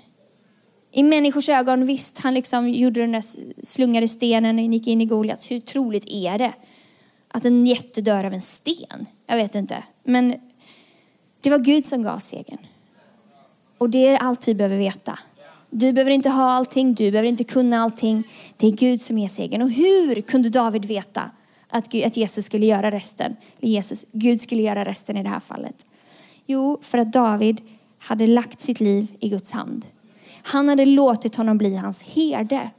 I 0.90 1.02
människors 1.02 1.48
ögon, 1.48 1.86
visst, 1.86 2.18
han 2.18 2.34
liksom 2.34 2.68
gjorde 2.68 3.00
den 3.00 3.12
där 3.12 3.24
slungade 3.62 4.08
stenen, 4.08 4.58
och 4.58 4.64
gick 4.64 4.86
in 4.86 5.00
i 5.00 5.04
Goliat. 5.04 5.50
Hur 5.50 5.60
troligt 5.60 6.04
är 6.06 6.38
det 6.38 6.52
att 7.28 7.44
en 7.44 7.66
jätte 7.66 8.00
dör 8.00 8.24
av 8.24 8.32
en 8.32 8.40
sten? 8.40 9.06
Jag 9.26 9.36
vet 9.36 9.54
inte. 9.54 9.84
Men 10.04 10.34
det 11.40 11.50
var 11.50 11.58
Gud 11.58 11.84
som 11.84 12.02
gav 12.02 12.18
segern. 12.18 12.58
Och 13.78 13.90
det 13.90 14.06
är 14.06 14.16
allt 14.16 14.48
vi 14.48 14.54
behöver 14.54 14.78
veta. 14.78 15.18
Du 15.70 15.92
behöver 15.92 16.10
inte 16.10 16.30
ha 16.30 16.50
allting, 16.50 16.94
du 16.94 17.10
behöver 17.10 17.28
inte 17.28 17.44
kunna 17.44 17.82
allting. 17.82 18.22
Det 18.56 18.66
är 18.66 18.72
Gud 18.72 19.00
som 19.00 19.18
ger 19.18 19.28
segern. 19.28 19.62
Och 19.62 19.70
hur 19.70 20.20
kunde 20.20 20.48
David 20.48 20.84
veta 20.84 21.30
att, 21.76 21.94
att 22.04 22.16
Jesus 22.16 22.44
skulle 22.44 22.66
göra 22.66 22.90
resten? 22.90 23.36
Eller 23.60 23.72
Jesus, 23.72 24.06
Gud 24.12 24.40
skulle 24.40 24.62
göra 24.62 24.84
resten 24.84 25.16
i 25.16 25.22
det 25.22 25.28
här 25.28 25.40
fallet. 25.40 25.86
Jo, 26.46 26.78
för 26.82 26.98
att 26.98 27.12
David 27.12 27.60
hade 27.98 28.26
lagt 28.26 28.60
sitt 28.60 28.80
liv 28.80 29.06
i 29.20 29.28
Guds 29.28 29.52
hand. 29.52 29.86
Han 30.42 30.68
hade 30.68 30.84
låtit 30.84 31.36
honom 31.36 31.58
bli 31.58 31.76
hans 31.76 32.02
herde. 32.02 32.70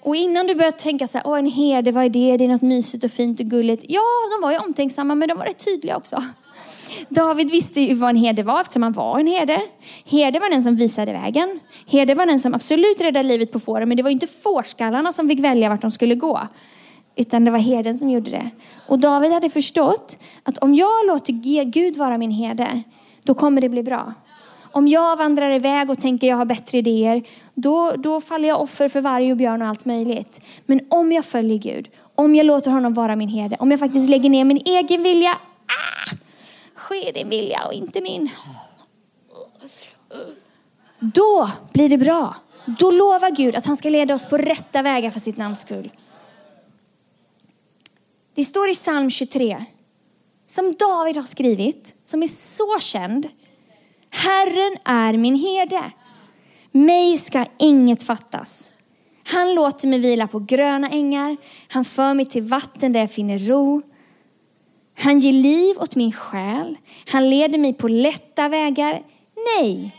Och 0.00 0.16
innan 0.16 0.46
du 0.46 0.54
börjar 0.54 0.70
tänka 0.70 1.06
så 1.06 1.18
här, 1.18 1.26
åh 1.26 1.38
en 1.38 1.50
herde, 1.50 1.92
vad 1.92 2.04
är 2.04 2.08
det? 2.08 2.36
Det 2.36 2.44
är 2.44 2.48
något 2.48 2.62
mysigt 2.62 3.04
och 3.04 3.10
fint 3.10 3.40
och 3.40 3.46
gulligt. 3.46 3.84
Ja, 3.88 4.02
de 4.36 4.42
var 4.42 4.52
ju 4.52 4.58
omtänksamma, 4.58 5.14
men 5.14 5.28
de 5.28 5.38
var 5.38 5.44
rätt 5.44 5.64
tydliga 5.64 5.96
också. 5.96 6.22
David 7.08 7.50
visste 7.50 7.80
ju 7.80 7.94
vad 7.94 8.10
en 8.10 8.16
herde 8.16 8.42
var 8.42 8.60
eftersom 8.60 8.82
han 8.82 8.92
var 8.92 9.18
en 9.18 9.26
herde. 9.26 9.62
Herde 10.04 10.38
var 10.38 10.50
den 10.50 10.62
som 10.62 10.76
visade 10.76 11.12
vägen. 11.12 11.60
Herde 11.86 12.14
var 12.14 12.26
den 12.26 12.38
som 12.38 12.54
absolut 12.54 13.00
räddade 13.00 13.28
livet 13.28 13.52
på 13.52 13.60
fåren, 13.60 13.88
men 13.88 13.96
det 13.96 14.02
var 14.02 14.10
inte 14.10 14.26
fårskallarna 14.26 15.12
som 15.12 15.28
fick 15.28 15.40
välja 15.40 15.68
vart 15.68 15.82
de 15.82 15.90
skulle 15.90 16.14
gå. 16.14 16.40
Utan 17.16 17.44
det 17.44 17.50
var 17.50 17.58
herden 17.58 17.98
som 17.98 18.10
gjorde 18.10 18.30
det. 18.30 18.50
Och 18.86 18.98
David 18.98 19.32
hade 19.32 19.50
förstått 19.50 20.18
att 20.42 20.58
om 20.58 20.74
jag 20.74 21.06
låter 21.06 21.32
Gud 21.64 21.96
vara 21.96 22.18
min 22.18 22.30
herde, 22.30 22.82
då 23.22 23.34
kommer 23.34 23.60
det 23.60 23.68
bli 23.68 23.82
bra. 23.82 24.14
Om 24.72 24.88
jag 24.88 25.16
vandrar 25.16 25.50
iväg 25.50 25.90
och 25.90 25.98
tänker 25.98 26.26
jag 26.26 26.36
har 26.36 26.44
bättre 26.44 26.78
idéer, 26.78 27.22
då, 27.54 27.92
då 27.96 28.20
faller 28.20 28.48
jag 28.48 28.60
offer 28.60 28.88
för 28.88 29.00
varg 29.00 29.30
och 29.30 29.36
björn 29.36 29.62
och 29.62 29.68
allt 29.68 29.84
möjligt. 29.84 30.40
Men 30.66 30.80
om 30.88 31.12
jag 31.12 31.24
följer 31.24 31.58
Gud, 31.58 31.88
om 32.14 32.34
jag 32.34 32.46
låter 32.46 32.70
honom 32.70 32.94
vara 32.94 33.16
min 33.16 33.28
herde, 33.28 33.56
om 33.58 33.70
jag 33.70 33.80
faktiskt 33.80 34.10
lägger 34.10 34.30
ner 34.30 34.44
min 34.44 34.62
egen 34.64 35.02
vilja, 35.02 35.30
ah, 35.66 36.16
ske 36.74 37.12
din 37.12 37.28
vilja 37.28 37.66
och 37.66 37.72
inte 37.72 38.00
min. 38.00 38.30
Då 40.98 41.50
blir 41.72 41.88
det 41.88 41.98
bra. 41.98 42.36
Då 42.78 42.90
lovar 42.90 43.30
Gud 43.30 43.56
att 43.56 43.66
han 43.66 43.76
ska 43.76 43.88
leda 43.88 44.14
oss 44.14 44.24
på 44.24 44.38
rätta 44.38 44.82
vägar 44.82 45.10
för 45.10 45.20
sitt 45.20 45.36
namns 45.36 45.60
skull. 45.60 45.90
Det 48.34 48.44
står 48.44 48.68
i 48.68 48.74
psalm 48.74 49.10
23, 49.10 49.64
som 50.46 50.74
David 50.78 51.16
har 51.16 51.22
skrivit, 51.22 51.94
som 52.04 52.22
är 52.22 52.26
så 52.26 52.78
känd. 52.80 53.28
Herren 54.10 54.76
är 54.84 55.12
min 55.12 55.34
herde. 55.34 55.92
Mig 56.70 57.18
ska 57.18 57.46
inget 57.58 58.02
fattas. 58.02 58.72
Han 59.24 59.54
låter 59.54 59.88
mig 59.88 59.98
vila 59.98 60.28
på 60.28 60.38
gröna 60.38 60.88
ängar. 60.90 61.36
Han 61.68 61.84
för 61.84 62.14
mig 62.14 62.26
till 62.26 62.42
vatten 62.42 62.92
där 62.92 63.00
jag 63.00 63.10
finner 63.10 63.38
ro. 63.38 63.82
Han 64.98 65.18
ger 65.18 65.32
liv 65.32 65.76
åt 65.78 65.96
min 65.96 66.12
själ. 66.12 66.76
Han 67.06 67.30
leder 67.30 67.58
mig 67.58 67.74
på 67.74 67.88
lätta 67.88 68.48
vägar. 68.48 69.02
Nej, 69.56 69.96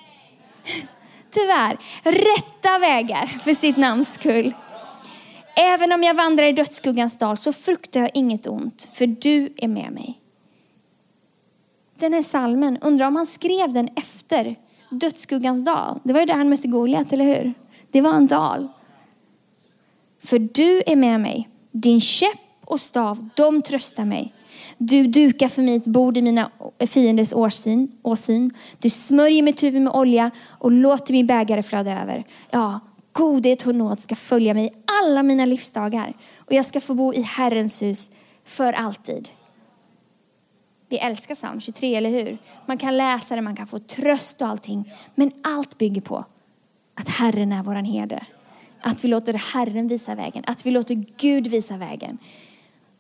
tyvärr, 1.32 1.78
rätta 2.04 2.80
vägar 2.80 3.39
för 3.43 3.54
sitt 3.54 3.78
namns 3.78 4.13
skull. 4.13 4.54
Även 5.56 5.92
om 5.92 6.04
jag 6.04 6.13
vandrar 6.13 6.46
i 6.46 6.52
dödsskuggans 6.52 7.18
dal 7.18 7.38
så 7.38 7.54
fruktar 7.54 8.00
jag 8.00 8.12
inget 8.13 8.48
ont, 8.48 8.92
för 8.94 9.08
du 9.08 9.54
är 9.58 9.68
med 9.68 9.92
mig. 9.92 10.20
Den 11.96 12.13
här 12.13 12.22
salmen, 12.22 12.78
undrar 12.82 13.08
om 13.08 13.16
han 13.16 13.26
skrev 13.26 13.74
den 13.74 13.89
efter 13.96 14.56
dödsskuggans 14.89 15.66
dal. 15.66 16.00
Det 16.04 16.13
var 16.13 16.20
ju 16.20 16.26
där 16.26 16.34
han 16.34 16.50
mötte 16.50 16.68
Goliat, 16.68 17.13
eller 17.13 17.26
hur? 17.26 17.54
Det 17.92 18.02
var 18.02 18.13
en 18.13 18.28
dal. 18.28 18.68
För 20.24 20.39
du 20.39 20.84
är 20.86 20.96
med 20.96 21.20
mig. 21.20 21.50
Din 21.72 22.02
käpp 22.02 22.39
och 22.66 22.80
stav, 22.80 23.30
de 23.36 23.62
tröstar 23.62 24.06
mig. 24.06 24.34
Du 24.78 25.08
dukar 25.08 25.48
för 25.48 25.62
mig 25.62 25.76
ett 25.76 25.88
bord 25.88 26.18
i 26.18 26.22
mina 26.22 26.52
fienders 26.88 27.34
åsyn. 27.34 27.92
åsyn. 28.02 28.52
Du 28.80 28.89
smörjer 28.89 29.44
mitt 29.44 29.63
huvud 29.63 29.82
med 29.82 29.94
olja 29.94 30.32
och 30.50 30.72
låter 30.72 31.13
min 31.13 31.28
bägare 31.28 31.63
flöda 31.63 32.02
över. 32.02 32.24
Ja, 32.52 32.80
godhet 33.13 33.67
och 33.67 33.76
nåd 33.76 33.99
ska 33.99 34.15
följa 34.15 34.54
mig 34.54 34.73
alla 35.02 35.23
mina 35.23 35.45
livsdagar 35.45 36.13
och 36.38 36.54
jag 36.54 36.65
ska 36.65 36.82
få 36.82 36.93
bo 36.93 37.13
i 37.13 37.21
Herrens 37.21 37.82
hus 37.82 38.10
för 38.43 38.73
alltid. 38.73 39.30
Vi 40.89 40.97
älskar 40.97 41.36
psalm 41.36 41.60
23, 41.60 41.95
eller 41.95 42.10
hur? 42.10 42.38
Man 42.65 42.78
kan 42.78 42.97
läsa 42.97 43.36
det, 43.36 43.41
man 43.41 43.56
kan 43.56 43.67
få 43.67 43.80
tröst 43.80 44.41
och 44.41 44.47
allting. 44.47 44.91
Men 45.15 45.32
allt 45.41 45.78
bygger 45.78 46.02
på 46.02 46.26
att 46.93 47.10
Herren 47.10 47.52
är 47.52 47.63
våran 47.63 47.86
herde. 47.86 48.26
Att 48.82 49.04
vi 49.04 49.08
låter 49.08 49.34
Herren 49.34 49.88
visa 49.88 50.15
vägen, 50.15 50.43
att 50.47 50.65
vi 50.65 50.71
låter 50.71 51.06
Gud 51.17 51.47
visa 51.47 51.78
vägen 51.78 52.17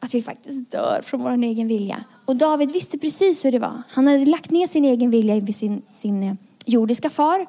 att 0.03 0.13
vi 0.13 0.21
faktiskt 0.21 0.71
dör 0.71 1.01
från 1.03 1.23
vår 1.23 1.43
egen 1.43 1.67
vilja. 1.67 2.03
Och 2.25 2.35
David 2.35 2.71
visste 2.71 2.97
precis 2.97 3.45
hur 3.45 3.51
det 3.51 3.59
var. 3.59 3.81
Han 3.89 4.07
hade 4.07 4.25
lagt 4.25 4.51
ner 4.51 4.67
sin 4.67 4.85
egen 4.85 5.09
vilja 5.09 5.39
vid 5.39 5.55
sin, 5.55 5.81
sin 5.91 6.23
eh, 6.23 6.33
jordiska 6.65 7.09
far. 7.09 7.45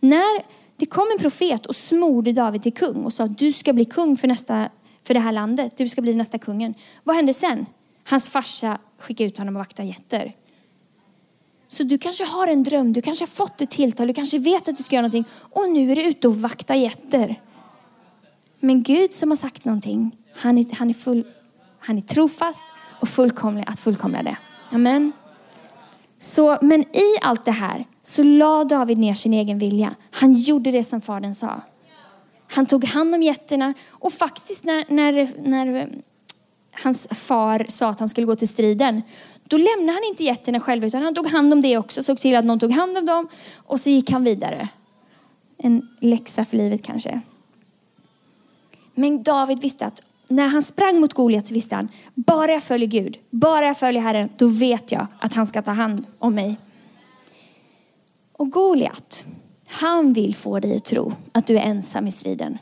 När 0.00 0.44
det 0.76 0.86
kom 0.86 1.06
en 1.12 1.18
profet 1.18 1.66
och 1.66 1.76
smorde 1.76 2.32
David 2.32 2.62
till 2.62 2.74
kung 2.74 3.04
och 3.04 3.12
sa 3.12 3.24
att 3.24 3.38
du 3.38 3.52
ska 3.52 3.72
bli 3.72 3.84
kung 3.84 4.16
för, 4.16 4.28
nästa, 4.28 4.68
för 5.06 5.14
det 5.14 5.20
här 5.20 5.32
landet. 5.32 5.76
Du 5.76 5.88
ska 5.88 6.02
bli 6.02 6.14
nästa 6.14 6.38
kungen. 6.38 6.74
Vad 7.04 7.16
hände 7.16 7.34
sen? 7.34 7.66
Hans 8.04 8.28
farsa 8.28 8.78
skickade 8.98 9.28
ut 9.28 9.38
honom 9.38 9.56
att 9.56 9.60
vakta 9.60 9.82
getter. 9.82 10.34
Så 11.68 11.82
du 11.82 11.98
kanske 11.98 12.24
har 12.24 12.48
en 12.48 12.62
dröm, 12.62 12.92
du 12.92 13.02
kanske 13.02 13.22
har 13.22 13.28
fått 13.28 13.60
ett 13.60 13.70
tilltal, 13.70 14.06
du 14.06 14.14
kanske 14.14 14.38
vet 14.38 14.68
att 14.68 14.76
du 14.76 14.82
ska 14.82 14.96
göra 14.96 15.02
någonting 15.02 15.32
och 15.34 15.70
nu 15.70 15.92
är 15.92 15.96
du 15.96 16.02
ute 16.02 16.28
och 16.28 16.36
vakta 16.36 16.76
getter. 16.76 17.40
Men 18.60 18.82
Gud 18.82 19.12
som 19.12 19.30
har 19.30 19.36
sagt 19.36 19.64
någonting, 19.64 20.16
han 20.34 20.58
är, 20.58 20.76
han 20.76 20.90
är 20.90 20.94
full, 20.94 21.26
han 21.78 21.98
är 21.98 22.02
trofast 22.02 22.64
och 23.00 23.08
fullkomlig 23.08 23.64
att 23.66 23.80
fullkomna 23.80 24.22
det. 24.22 24.36
Amen. 24.70 25.12
Så, 26.18 26.58
men 26.62 26.80
i 26.80 27.18
allt 27.22 27.44
det 27.44 27.52
här 27.52 27.86
så 28.06 28.22
la 28.22 28.64
David 28.64 28.98
ner 28.98 29.14
sin 29.14 29.32
egen 29.34 29.58
vilja. 29.58 29.94
Han 30.10 30.32
gjorde 30.32 30.70
det 30.70 30.84
som 30.84 31.00
fadern 31.00 31.34
sa. 31.34 31.60
Han 32.52 32.66
tog 32.66 32.84
hand 32.84 33.14
om 33.14 33.22
getterna 33.22 33.74
och 33.88 34.12
faktiskt 34.12 34.64
när, 34.64 34.84
när, 34.88 35.28
när 35.42 35.74
eh, 35.76 35.88
hans 36.72 37.08
far 37.10 37.66
sa 37.68 37.88
att 37.88 38.00
han 38.00 38.08
skulle 38.08 38.26
gå 38.26 38.36
till 38.36 38.48
striden, 38.48 39.02
Då 39.48 39.56
lämnade 39.56 39.92
han 39.92 40.04
inte 40.04 40.24
getterna 40.24 40.60
själva 40.60 40.86
utan 40.86 41.02
han 41.02 41.14
tog 41.14 41.26
hand 41.26 41.52
om 41.52 41.62
det 41.62 41.78
också. 41.78 42.02
Såg 42.02 42.18
till 42.18 42.36
att 42.36 42.44
någon 42.44 42.58
tog 42.58 42.72
hand 42.72 42.98
om 42.98 43.06
dem 43.06 43.28
och 43.56 43.80
så 43.80 43.90
gick 43.90 44.10
han 44.10 44.24
vidare. 44.24 44.68
En 45.58 45.88
läxa 46.00 46.44
för 46.44 46.56
livet 46.56 46.82
kanske. 46.82 47.20
Men 48.94 49.22
David 49.22 49.60
visste 49.60 49.86
att 49.86 50.02
när 50.28 50.48
han 50.48 50.62
sprang 50.62 51.00
mot 51.00 51.14
Goliat 51.14 51.46
så 51.46 51.54
visste 51.54 51.74
han, 51.74 51.88
bara 52.14 52.52
jag 52.52 52.62
följer 52.62 52.88
Gud, 52.88 53.18
bara 53.30 53.66
jag 53.66 53.78
följer 53.78 54.02
Herren, 54.02 54.28
då 54.36 54.46
vet 54.46 54.92
jag 54.92 55.06
att 55.20 55.34
han 55.34 55.46
ska 55.46 55.62
ta 55.62 55.70
hand 55.70 56.06
om 56.18 56.34
mig. 56.34 56.58
Och 58.38 58.50
Goliat, 58.50 59.24
han 59.68 60.12
vill 60.12 60.34
få 60.34 60.60
dig 60.60 60.76
att 60.76 60.84
tro 60.84 61.12
att 61.32 61.46
du 61.46 61.58
är 61.58 61.62
ensam 61.62 62.06
i 62.06 62.12
striden. 62.12 62.58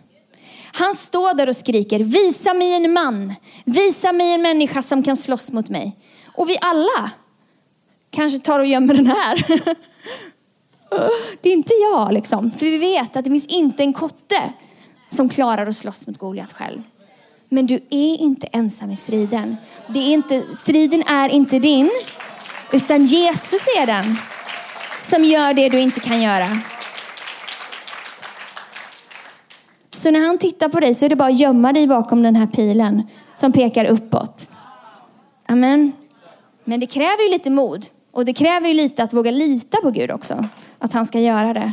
Han 0.72 0.94
står 0.94 1.34
där 1.34 1.48
och 1.48 1.56
skriker, 1.56 2.00
visa 2.00 2.54
mig 2.54 2.74
en 2.74 2.92
man, 2.92 3.34
visa 3.64 4.12
mig 4.12 4.34
en 4.34 4.42
människa 4.42 4.82
som 4.82 5.02
kan 5.02 5.16
slåss 5.16 5.52
mot 5.52 5.68
mig. 5.68 5.96
Och 6.34 6.48
vi 6.48 6.58
alla 6.60 7.10
kanske 8.10 8.38
tar 8.38 8.58
och 8.58 8.66
gömmer 8.66 8.94
den 8.94 9.06
här. 9.06 9.44
Det 11.40 11.48
är 11.48 11.52
inte 11.52 11.74
jag 11.74 12.12
liksom, 12.12 12.50
för 12.50 12.66
vi 12.66 12.78
vet 12.78 13.16
att 13.16 13.24
det 13.24 13.30
finns 13.30 13.46
inte 13.46 13.82
en 13.82 13.92
kotte 13.92 14.52
som 15.08 15.28
klarar 15.28 15.66
att 15.66 15.76
slåss 15.76 16.06
mot 16.06 16.18
Goliat 16.18 16.52
själv. 16.52 16.82
Men 17.48 17.66
du 17.66 17.74
är 17.74 18.20
inte 18.20 18.46
ensam 18.46 18.90
i 18.90 18.96
striden. 18.96 19.56
Det 19.88 19.98
är 19.98 20.12
inte, 20.12 20.42
striden 20.56 21.02
är 21.02 21.28
inte 21.28 21.58
din, 21.58 21.90
utan 22.72 23.04
Jesus 23.04 23.66
är 23.78 23.86
den 23.86 24.16
som 25.04 25.24
gör 25.24 25.54
det 25.54 25.68
du 25.68 25.80
inte 25.80 26.00
kan 26.00 26.22
göra. 26.22 26.58
Så 29.90 30.10
när 30.10 30.20
han 30.20 30.38
tittar 30.38 30.68
på 30.68 30.80
dig 30.80 30.94
så 30.94 31.04
är 31.04 31.08
det 31.08 31.16
bara 31.16 31.28
att 31.28 31.38
gömma 31.38 31.72
dig 31.72 31.86
bakom 31.86 32.22
den 32.22 32.36
här 32.36 32.46
pilen 32.46 33.02
som 33.34 33.52
pekar 33.52 33.84
uppåt. 33.84 34.48
Amen. 35.46 35.92
Men 36.64 36.80
det 36.80 36.86
kräver 36.86 37.24
ju 37.24 37.30
lite 37.30 37.50
mod 37.50 37.86
och 38.12 38.24
det 38.24 38.32
kräver 38.32 38.68
ju 38.68 38.74
lite 38.74 39.02
att 39.02 39.12
våga 39.12 39.30
lita 39.30 39.80
på 39.82 39.90
Gud 39.90 40.10
också. 40.10 40.48
Att 40.78 40.92
han 40.92 41.04
ska 41.04 41.20
göra 41.20 41.54
det. 41.54 41.72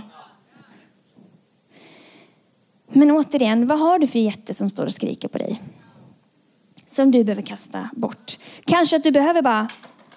Men 2.87 3.11
återigen, 3.11 3.67
vad 3.67 3.79
har 3.79 3.99
du 3.99 4.07
för 4.07 4.19
jätte 4.19 4.53
som 4.53 4.69
står 4.69 4.85
och 4.85 4.93
skriker 4.93 5.27
på 5.27 5.37
dig? 5.37 5.61
Som 6.85 7.11
du 7.11 7.23
behöver 7.23 7.41
kasta 7.41 7.89
bort. 7.93 8.37
Kanske 8.65 8.95
att 8.95 9.03
du 9.03 9.11
behöver 9.11 9.41
bara 9.41 9.67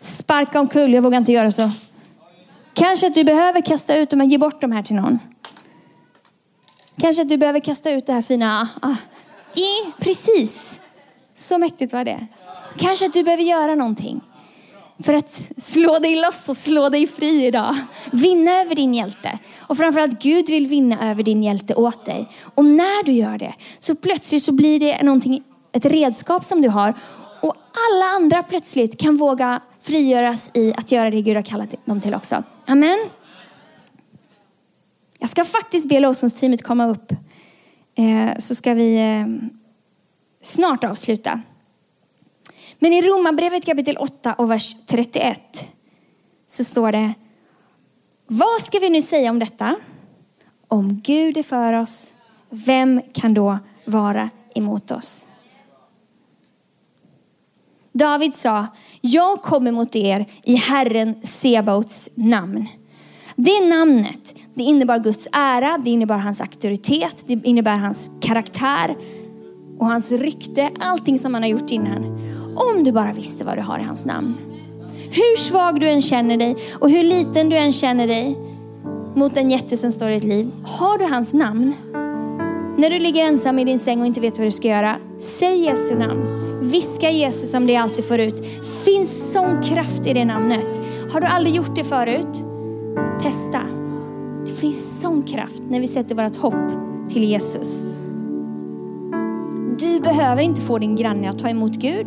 sparka 0.00 0.60
omkull, 0.60 0.94
jag 0.94 1.02
vågar 1.02 1.18
inte 1.18 1.32
göra 1.32 1.52
så. 1.52 1.70
Kanske 2.74 3.06
att 3.06 3.14
du 3.14 3.24
behöver 3.24 3.60
kasta 3.60 3.96
ut 3.96 4.10
dem 4.10 4.20
här, 4.20 4.26
ge 4.26 4.38
bort 4.38 4.60
dem 4.60 4.72
här 4.72 4.82
till 4.82 4.96
någon. 4.96 5.18
Kanske 7.00 7.22
att 7.22 7.28
du 7.28 7.36
behöver 7.36 7.60
kasta 7.60 7.90
ut 7.90 8.06
det 8.06 8.12
här 8.12 8.22
fina, 8.22 8.68
ah, 8.82 8.90
eh, 9.54 9.92
precis. 9.98 10.80
Så 11.34 11.58
mäktigt 11.58 11.92
var 11.92 12.04
det. 12.04 12.26
Kanske 12.78 13.06
att 13.06 13.12
du 13.12 13.22
behöver 13.22 13.42
göra 13.42 13.74
någonting 13.74 14.20
för 14.98 15.14
att 15.14 15.50
slå 15.56 15.98
dig 15.98 16.16
loss 16.16 16.48
och 16.48 16.56
slå 16.56 16.88
dig 16.88 17.06
fri 17.06 17.46
idag. 17.46 17.76
Vinna 18.12 18.60
över 18.60 18.74
din 18.74 18.94
hjälte. 18.94 19.38
Och 19.60 19.76
framförallt 19.76 20.22
Gud 20.22 20.46
vill 20.46 20.66
vinna 20.66 21.10
över 21.10 21.22
din 21.22 21.42
hjälte 21.42 21.74
åt 21.74 22.04
dig. 22.04 22.28
Och 22.54 22.64
när 22.64 23.04
du 23.04 23.12
gör 23.12 23.38
det 23.38 23.54
så 23.78 23.94
plötsligt 23.94 24.42
så 24.42 24.52
blir 24.52 24.80
det 24.80 25.02
någonting, 25.02 25.42
ett 25.72 25.84
redskap 25.84 26.44
som 26.44 26.62
du 26.62 26.68
har. 26.68 26.94
Och 27.40 27.54
alla 27.90 28.04
andra 28.04 28.42
plötsligt 28.42 29.00
kan 29.00 29.16
våga 29.16 29.60
frigöras 29.82 30.50
i 30.54 30.74
att 30.76 30.92
göra 30.92 31.10
det 31.10 31.22
Gud 31.22 31.36
har 31.36 31.42
kallat 31.42 31.74
dem 31.84 32.00
till 32.00 32.14
också. 32.14 32.42
Amen. 32.66 33.10
Jag 35.18 35.28
ska 35.28 35.44
faktiskt 35.44 35.88
be 35.88 36.00
lovsångsteamet 36.00 36.62
komma 36.62 36.86
upp. 36.86 37.12
Eh, 37.94 38.38
så 38.38 38.54
ska 38.54 38.74
vi 38.74 38.96
eh, 38.96 39.26
snart 40.40 40.84
avsluta. 40.84 41.40
Men 42.78 42.92
i 42.92 43.02
Romarbrevet 43.02 43.66
kapitel 43.66 43.96
8 43.96 44.32
och 44.32 44.50
vers 44.50 44.74
31 44.86 45.66
så 46.46 46.64
står 46.64 46.92
det 46.92 47.14
Vad 48.26 48.62
ska 48.62 48.78
vi 48.78 48.90
nu 48.90 49.02
säga 49.02 49.30
om 49.30 49.38
detta? 49.38 49.76
Om 50.68 51.00
Gud 51.02 51.36
är 51.36 51.42
för 51.42 51.72
oss, 51.72 52.14
vem 52.50 53.02
kan 53.12 53.34
då 53.34 53.58
vara 53.84 54.30
emot 54.54 54.90
oss? 54.90 55.28
David 57.94 58.34
sa, 58.34 58.66
jag 59.00 59.42
kommer 59.42 59.72
mot 59.72 59.96
er 59.96 60.24
i 60.42 60.54
Herren 60.56 61.14
Sebaots 61.22 62.10
namn. 62.14 62.66
Det 63.36 63.60
namnet, 63.60 64.34
det 64.54 64.62
innebar 64.62 64.98
Guds 64.98 65.28
ära, 65.32 65.78
det 65.78 65.90
innebar 65.90 66.18
hans 66.18 66.40
auktoritet, 66.40 67.24
det 67.26 67.40
innebär 67.44 67.76
hans 67.76 68.10
karaktär 68.20 68.96
och 69.78 69.86
hans 69.86 70.12
rykte, 70.12 70.70
allting 70.80 71.18
som 71.18 71.34
han 71.34 71.42
har 71.42 71.50
gjort 71.50 71.70
innan. 71.70 72.04
Om 72.56 72.84
du 72.84 72.92
bara 72.92 73.12
visste 73.12 73.44
vad 73.44 73.58
du 73.58 73.62
har 73.62 73.78
i 73.78 73.82
hans 73.82 74.04
namn. 74.04 74.34
Hur 75.10 75.36
svag 75.36 75.80
du 75.80 75.88
än 75.88 76.02
känner 76.02 76.36
dig 76.36 76.56
och 76.80 76.90
hur 76.90 77.02
liten 77.02 77.48
du 77.48 77.56
än 77.56 77.72
känner 77.72 78.06
dig 78.06 78.38
mot 79.16 79.36
en 79.36 79.50
jätte 79.50 79.76
som 79.76 79.92
står 79.92 80.10
i 80.10 80.14
ditt 80.14 80.24
liv. 80.24 80.50
Har 80.64 80.98
du 80.98 81.04
hans 81.04 81.34
namn? 81.34 81.74
När 82.78 82.90
du 82.90 82.98
ligger 82.98 83.24
ensam 83.24 83.58
i 83.58 83.64
din 83.64 83.78
säng 83.78 84.00
och 84.00 84.06
inte 84.06 84.20
vet 84.20 84.38
vad 84.38 84.46
du 84.46 84.50
ska 84.50 84.68
göra, 84.68 84.96
säg 85.20 85.64
Jesu 85.64 85.94
namn. 85.94 86.43
Viska 86.74 87.10
Jesus 87.10 87.50
som 87.50 87.66
det 87.66 87.76
alltid 87.76 88.04
förut. 88.04 88.44
Finns 88.84 89.32
sån 89.32 89.62
kraft 89.62 90.06
i 90.06 90.12
det 90.12 90.24
namnet. 90.24 90.80
Har 91.12 91.20
du 91.20 91.26
aldrig 91.26 91.54
gjort 91.54 91.76
det 91.76 91.84
förut? 91.84 92.44
Testa. 93.22 93.60
Det 94.46 94.52
finns 94.52 95.00
sån 95.00 95.22
kraft 95.22 95.62
när 95.68 95.80
vi 95.80 95.86
sätter 95.86 96.14
vårt 96.14 96.36
hopp 96.36 96.70
till 97.08 97.24
Jesus. 97.24 97.84
Du 99.78 100.00
behöver 100.00 100.42
inte 100.42 100.60
få 100.60 100.78
din 100.78 100.96
granne 100.96 101.30
att 101.30 101.38
ta 101.38 101.48
emot 101.48 101.72
Gud. 101.72 102.06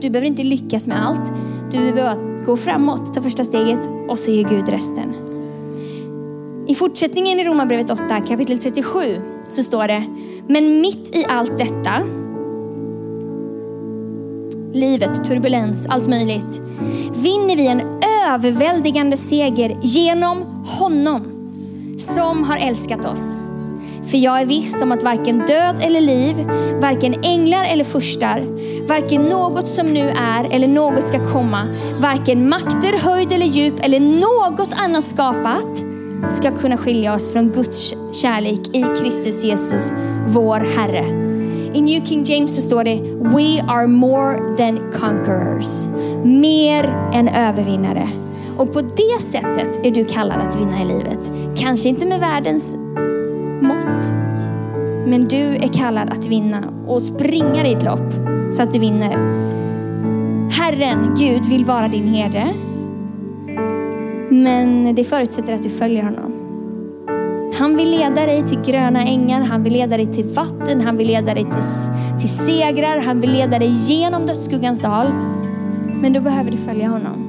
Du 0.00 0.10
behöver 0.10 0.26
inte 0.26 0.44
lyckas 0.44 0.86
med 0.86 1.06
allt. 1.06 1.32
Du 1.70 1.92
behöver 1.92 2.44
gå 2.46 2.56
framåt, 2.56 3.14
ta 3.14 3.22
första 3.22 3.44
steget 3.44 3.88
och 4.08 4.18
så 4.18 4.30
ger 4.30 4.48
Gud 4.48 4.68
resten. 4.68 5.14
I 6.66 6.74
fortsättningen 6.74 7.40
i 7.40 7.44
Romarbrevet 7.44 7.90
8, 7.90 8.20
kapitel 8.20 8.58
37, 8.58 9.00
så 9.48 9.62
står 9.62 9.88
det, 9.88 10.04
men 10.46 10.80
mitt 10.80 11.16
i 11.16 11.24
allt 11.28 11.58
detta, 11.58 12.02
livet, 14.78 15.24
turbulens, 15.24 15.86
allt 15.86 16.06
möjligt, 16.06 16.60
vinner 17.14 17.56
vi 17.56 17.66
en 17.66 17.82
överväldigande 18.26 19.16
seger 19.16 19.78
genom 19.82 20.64
honom 20.66 21.22
som 21.98 22.44
har 22.44 22.56
älskat 22.56 23.04
oss. 23.04 23.44
För 24.10 24.18
jag 24.18 24.40
är 24.40 24.46
viss 24.46 24.82
om 24.82 24.92
att 24.92 25.02
varken 25.02 25.38
död 25.38 25.80
eller 25.80 26.00
liv, 26.00 26.36
varken 26.80 27.24
änglar 27.24 27.64
eller 27.64 27.84
furstar, 27.84 28.40
varken 28.88 29.22
något 29.22 29.66
som 29.66 29.86
nu 29.86 30.08
är 30.08 30.54
eller 30.54 30.68
något 30.68 31.06
ska 31.06 31.32
komma, 31.32 31.66
varken 32.00 32.48
makter, 32.48 32.98
höjd 32.98 33.32
eller 33.32 33.46
djup 33.46 33.74
eller 33.80 34.00
något 34.00 34.74
annat 34.76 35.06
skapat 35.06 35.84
ska 36.30 36.56
kunna 36.56 36.76
skilja 36.76 37.14
oss 37.14 37.32
från 37.32 37.52
Guds 37.52 37.94
kärlek 38.12 38.68
i 38.72 38.84
Kristus 39.00 39.44
Jesus, 39.44 39.94
vår 40.26 40.60
Herre. 40.76 41.27
I 41.74 41.80
New 41.80 42.04
King 42.04 42.24
James 42.24 42.56
så 42.56 42.62
står 42.62 42.84
det 42.84 43.00
We 43.34 43.62
are 43.68 43.86
more 43.86 44.56
than 44.56 44.92
conquerors. 44.92 45.86
Mer 46.24 46.84
än 47.14 47.28
övervinnare. 47.28 48.08
Och 48.56 48.72
på 48.72 48.80
det 48.80 49.22
sättet 49.22 49.86
är 49.86 49.90
du 49.90 50.04
kallad 50.04 50.40
att 50.40 50.56
vinna 50.56 50.82
i 50.82 50.84
livet. 50.84 51.30
Kanske 51.56 51.88
inte 51.88 52.06
med 52.06 52.20
världens 52.20 52.76
mått. 53.60 54.04
Men 55.06 55.28
du 55.28 55.56
är 55.56 55.68
kallad 55.68 56.10
att 56.10 56.26
vinna 56.26 56.72
och 56.86 57.02
springa 57.02 57.62
ditt 57.62 57.82
lopp 57.82 58.12
så 58.50 58.62
att 58.62 58.72
du 58.72 58.78
vinner. 58.78 59.12
Herren, 60.50 61.14
Gud, 61.18 61.46
vill 61.46 61.64
vara 61.64 61.88
din 61.88 62.08
herde. 62.08 62.54
Men 64.30 64.94
det 64.94 65.04
förutsätter 65.04 65.54
att 65.54 65.62
du 65.62 65.70
följer 65.70 66.02
honom. 66.02 66.27
Han 67.58 67.76
vill 67.76 67.90
leda 67.90 68.26
dig 68.26 68.42
till 68.42 68.60
gröna 68.60 69.02
ängar, 69.02 69.40
han 69.40 69.62
vill 69.62 69.72
leda 69.72 69.96
dig 69.96 70.06
till 70.06 70.24
vatten, 70.24 70.80
han 70.80 70.96
vill 70.96 71.06
leda 71.06 71.34
dig 71.34 71.44
till, 71.44 71.62
till 72.20 72.28
segrar, 72.28 73.00
han 73.00 73.20
vill 73.20 73.32
leda 73.32 73.58
dig 73.58 73.70
genom 73.70 74.26
dödsskuggans 74.26 74.80
dal. 74.80 75.06
Men 75.94 76.12
då 76.12 76.20
behöver 76.20 76.50
du 76.50 76.56
följa 76.56 76.88
honom. 76.88 77.24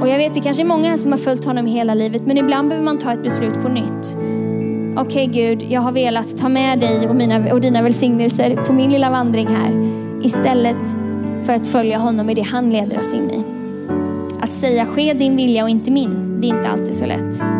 Och 0.00 0.08
jag 0.08 0.18
vet, 0.18 0.34
det 0.34 0.40
kanske 0.40 0.62
är 0.62 0.66
många 0.66 0.90
här 0.90 0.96
som 0.96 1.12
har 1.12 1.18
följt 1.18 1.44
honom 1.44 1.66
hela 1.66 1.94
livet, 1.94 2.22
men 2.26 2.38
ibland 2.38 2.68
behöver 2.68 2.84
man 2.84 2.98
ta 2.98 3.12
ett 3.12 3.22
beslut 3.22 3.62
på 3.62 3.68
nytt 3.68 4.16
okej 5.00 5.28
okay, 5.28 5.42
Gud, 5.42 5.66
jag 5.68 5.80
har 5.80 5.92
velat 5.92 6.38
ta 6.38 6.48
med 6.48 6.80
dig 6.80 7.08
och, 7.08 7.16
mina, 7.16 7.52
och 7.52 7.60
dina 7.60 7.82
välsignelser 7.82 8.56
på 8.56 8.72
min 8.72 8.90
lilla 8.90 9.10
vandring 9.10 9.46
här. 9.46 9.72
Istället 10.22 10.96
för 11.46 11.52
att 11.52 11.66
följa 11.66 11.98
honom 11.98 12.30
i 12.30 12.34
det 12.34 12.42
han 12.42 12.70
leder 12.70 12.98
oss 12.98 13.14
in 13.14 13.30
i. 13.30 13.42
Att 14.40 14.54
säga 14.54 14.86
ske 14.86 15.12
din 15.12 15.36
vilja 15.36 15.62
och 15.62 15.70
inte 15.70 15.90
min, 15.90 16.40
det 16.40 16.46
är 16.46 16.58
inte 16.58 16.68
alltid 16.68 16.94
så 16.94 17.06
lätt. 17.06 17.57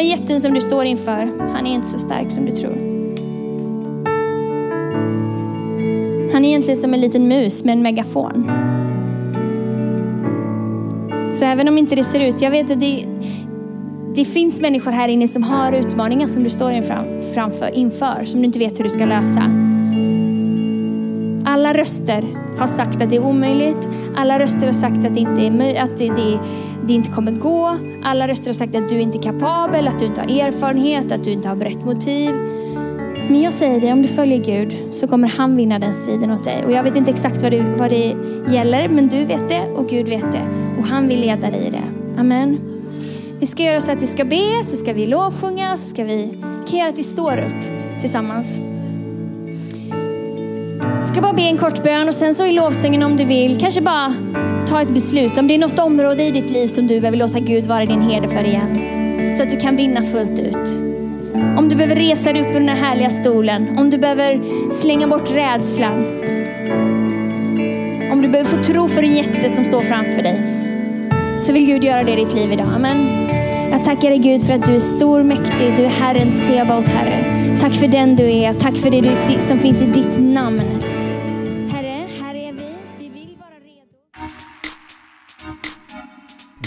Där 0.00 0.06
jätten 0.06 0.40
som 0.40 0.54
du 0.54 0.60
står 0.60 0.84
inför, 0.84 1.50
han 1.52 1.66
är 1.66 1.74
inte 1.74 1.88
så 1.88 1.98
stark 1.98 2.32
som 2.32 2.46
du 2.46 2.52
tror. 2.52 2.76
Han 6.32 6.44
är 6.44 6.48
egentligen 6.48 6.76
som 6.76 6.94
en 6.94 7.00
liten 7.00 7.28
mus 7.28 7.64
med 7.64 7.72
en 7.72 7.82
megafon. 7.82 8.50
Så 11.32 11.44
även 11.44 11.68
om 11.68 11.78
inte 11.78 11.96
det 11.96 12.04
ser 12.04 12.20
ut, 12.20 12.42
jag 12.42 12.50
vet 12.50 12.70
att 12.70 12.80
det, 12.80 13.06
det 14.14 14.24
finns 14.24 14.60
människor 14.60 14.90
här 14.90 15.08
inne 15.08 15.28
som 15.28 15.42
har 15.42 15.72
utmaningar 15.72 16.26
som 16.26 16.44
du 16.44 16.50
står 16.50 16.72
inför, 16.72 17.32
framför, 17.34 17.74
inför, 17.74 18.24
som 18.24 18.40
du 18.40 18.46
inte 18.46 18.58
vet 18.58 18.78
hur 18.78 18.84
du 18.84 18.90
ska 18.90 19.04
lösa. 19.04 19.42
Alla 21.44 21.72
röster 21.72 22.24
har 22.58 22.66
sagt 22.66 23.02
att 23.02 23.10
det 23.10 23.16
är 23.16 23.24
omöjligt. 23.24 23.88
Alla 24.16 24.38
röster 24.38 24.66
har 24.66 24.72
sagt 24.72 25.06
att 25.06 25.14
det 25.14 25.20
inte, 25.20 25.42
är 25.42 25.82
att 25.82 25.98
det, 25.98 26.08
det, 26.08 26.40
det 26.86 26.92
inte 26.92 27.10
kommer 27.10 27.32
gå. 27.32 27.76
Alla 28.02 28.28
röster 28.28 28.46
har 28.46 28.52
sagt 28.52 28.74
att 28.74 28.88
du 28.88 29.00
inte 29.00 29.18
är 29.18 29.22
kapabel, 29.22 29.88
att 29.88 29.98
du 29.98 30.04
inte 30.04 30.20
har 30.20 30.28
erfarenhet, 30.28 31.12
att 31.12 31.24
du 31.24 31.30
inte 31.30 31.48
har 31.48 31.56
brett 31.56 31.84
motiv. 31.84 32.30
Men 33.30 33.42
jag 33.42 33.54
säger 33.54 33.80
dig, 33.80 33.92
om 33.92 34.02
du 34.02 34.08
följer 34.08 34.44
Gud 34.44 34.94
så 34.94 35.08
kommer 35.08 35.28
han 35.28 35.56
vinna 35.56 35.78
den 35.78 35.94
striden 35.94 36.30
åt 36.30 36.44
dig. 36.44 36.64
Och 36.64 36.72
jag 36.72 36.82
vet 36.82 36.96
inte 36.96 37.10
exakt 37.10 37.42
vad 37.42 37.52
det, 37.52 37.64
vad 37.78 37.90
det 37.90 38.16
gäller, 38.48 38.88
men 38.88 39.08
du 39.08 39.24
vet 39.24 39.48
det 39.48 39.62
och 39.76 39.88
Gud 39.88 40.08
vet 40.08 40.32
det. 40.32 40.42
Och 40.78 40.86
han 40.86 41.08
vill 41.08 41.20
leda 41.20 41.50
dig 41.50 41.66
i 41.66 41.70
det. 41.70 42.20
Amen. 42.20 42.58
Vi 43.40 43.46
ska 43.46 43.62
göra 43.62 43.80
så 43.80 43.92
att 43.92 44.02
vi 44.02 44.06
ska 44.06 44.24
be, 44.24 44.64
så 44.64 44.76
ska 44.76 44.92
vi 44.92 45.06
lovsjunga, 45.06 45.76
så 45.76 45.86
ska 45.86 46.04
vi 46.04 46.38
kan 46.68 46.78
göra 46.78 46.88
att 46.88 46.98
vi 46.98 47.02
står 47.02 47.38
upp 47.38 47.64
tillsammans. 48.00 48.60
Jag 50.80 51.06
ska 51.06 51.20
bara 51.20 51.32
be 51.32 51.42
en 51.42 51.58
kort 51.58 51.82
bön 51.82 52.08
och 52.08 52.14
sen 52.14 52.34
så 52.34 52.46
i 52.46 52.52
lovsången 52.52 53.02
om 53.02 53.16
du 53.16 53.24
vill, 53.24 53.60
kanske 53.60 53.80
bara 53.80 54.12
ta 54.70 54.82
ett 54.82 54.94
beslut. 54.94 55.38
Om 55.38 55.46
det 55.46 55.54
är 55.54 55.58
något 55.58 55.78
område 55.78 56.24
i 56.24 56.30
ditt 56.30 56.50
liv 56.50 56.66
som 56.66 56.86
du 56.86 57.00
behöver 57.00 57.18
låta 57.18 57.38
Gud 57.38 57.66
vara 57.66 57.86
din 57.86 58.00
herde 58.00 58.28
för 58.28 58.44
igen. 58.44 58.78
Så 59.36 59.42
att 59.42 59.50
du 59.50 59.56
kan 59.56 59.76
vinna 59.76 60.02
fullt 60.02 60.40
ut. 60.40 60.80
Om 61.58 61.68
du 61.68 61.76
behöver 61.76 61.96
resa 61.96 62.32
dig 62.32 62.42
upp 62.42 62.48
ur 62.48 62.60
den 62.60 62.68
här 62.68 62.76
härliga 62.76 63.10
stolen. 63.10 63.78
Om 63.78 63.90
du 63.90 63.98
behöver 63.98 64.40
slänga 64.72 65.08
bort 65.08 65.30
rädslan. 65.30 66.04
Om 68.12 68.22
du 68.22 68.28
behöver 68.28 68.50
få 68.50 68.62
tro 68.62 68.88
för 68.88 69.02
en 69.02 69.12
jätte 69.12 69.48
som 69.48 69.64
står 69.64 69.80
framför 69.80 70.22
dig. 70.22 70.40
Så 71.42 71.52
vill 71.52 71.66
Gud 71.66 71.84
göra 71.84 72.04
det 72.04 72.12
i 72.12 72.16
ditt 72.16 72.34
liv 72.34 72.52
idag. 72.52 72.68
Amen. 72.74 73.28
Jag 73.70 73.84
tackar 73.84 74.10
dig 74.10 74.18
Gud 74.18 74.42
för 74.42 74.52
att 74.52 74.66
du 74.66 74.74
är 74.74 74.80
stor, 74.80 75.22
mäktig. 75.22 75.76
Du 75.76 75.84
är 75.84 75.88
Herren 75.88 76.32
Sebaot, 76.32 76.88
Herre. 76.88 77.24
Tack 77.60 77.72
för 77.72 77.88
den 77.88 78.16
du 78.16 78.32
är. 78.32 78.52
Tack 78.52 78.76
för 78.76 78.90
det 78.90 79.40
som 79.40 79.58
finns 79.58 79.82
i 79.82 79.86
ditt 79.86 80.18
namn. 80.18 80.89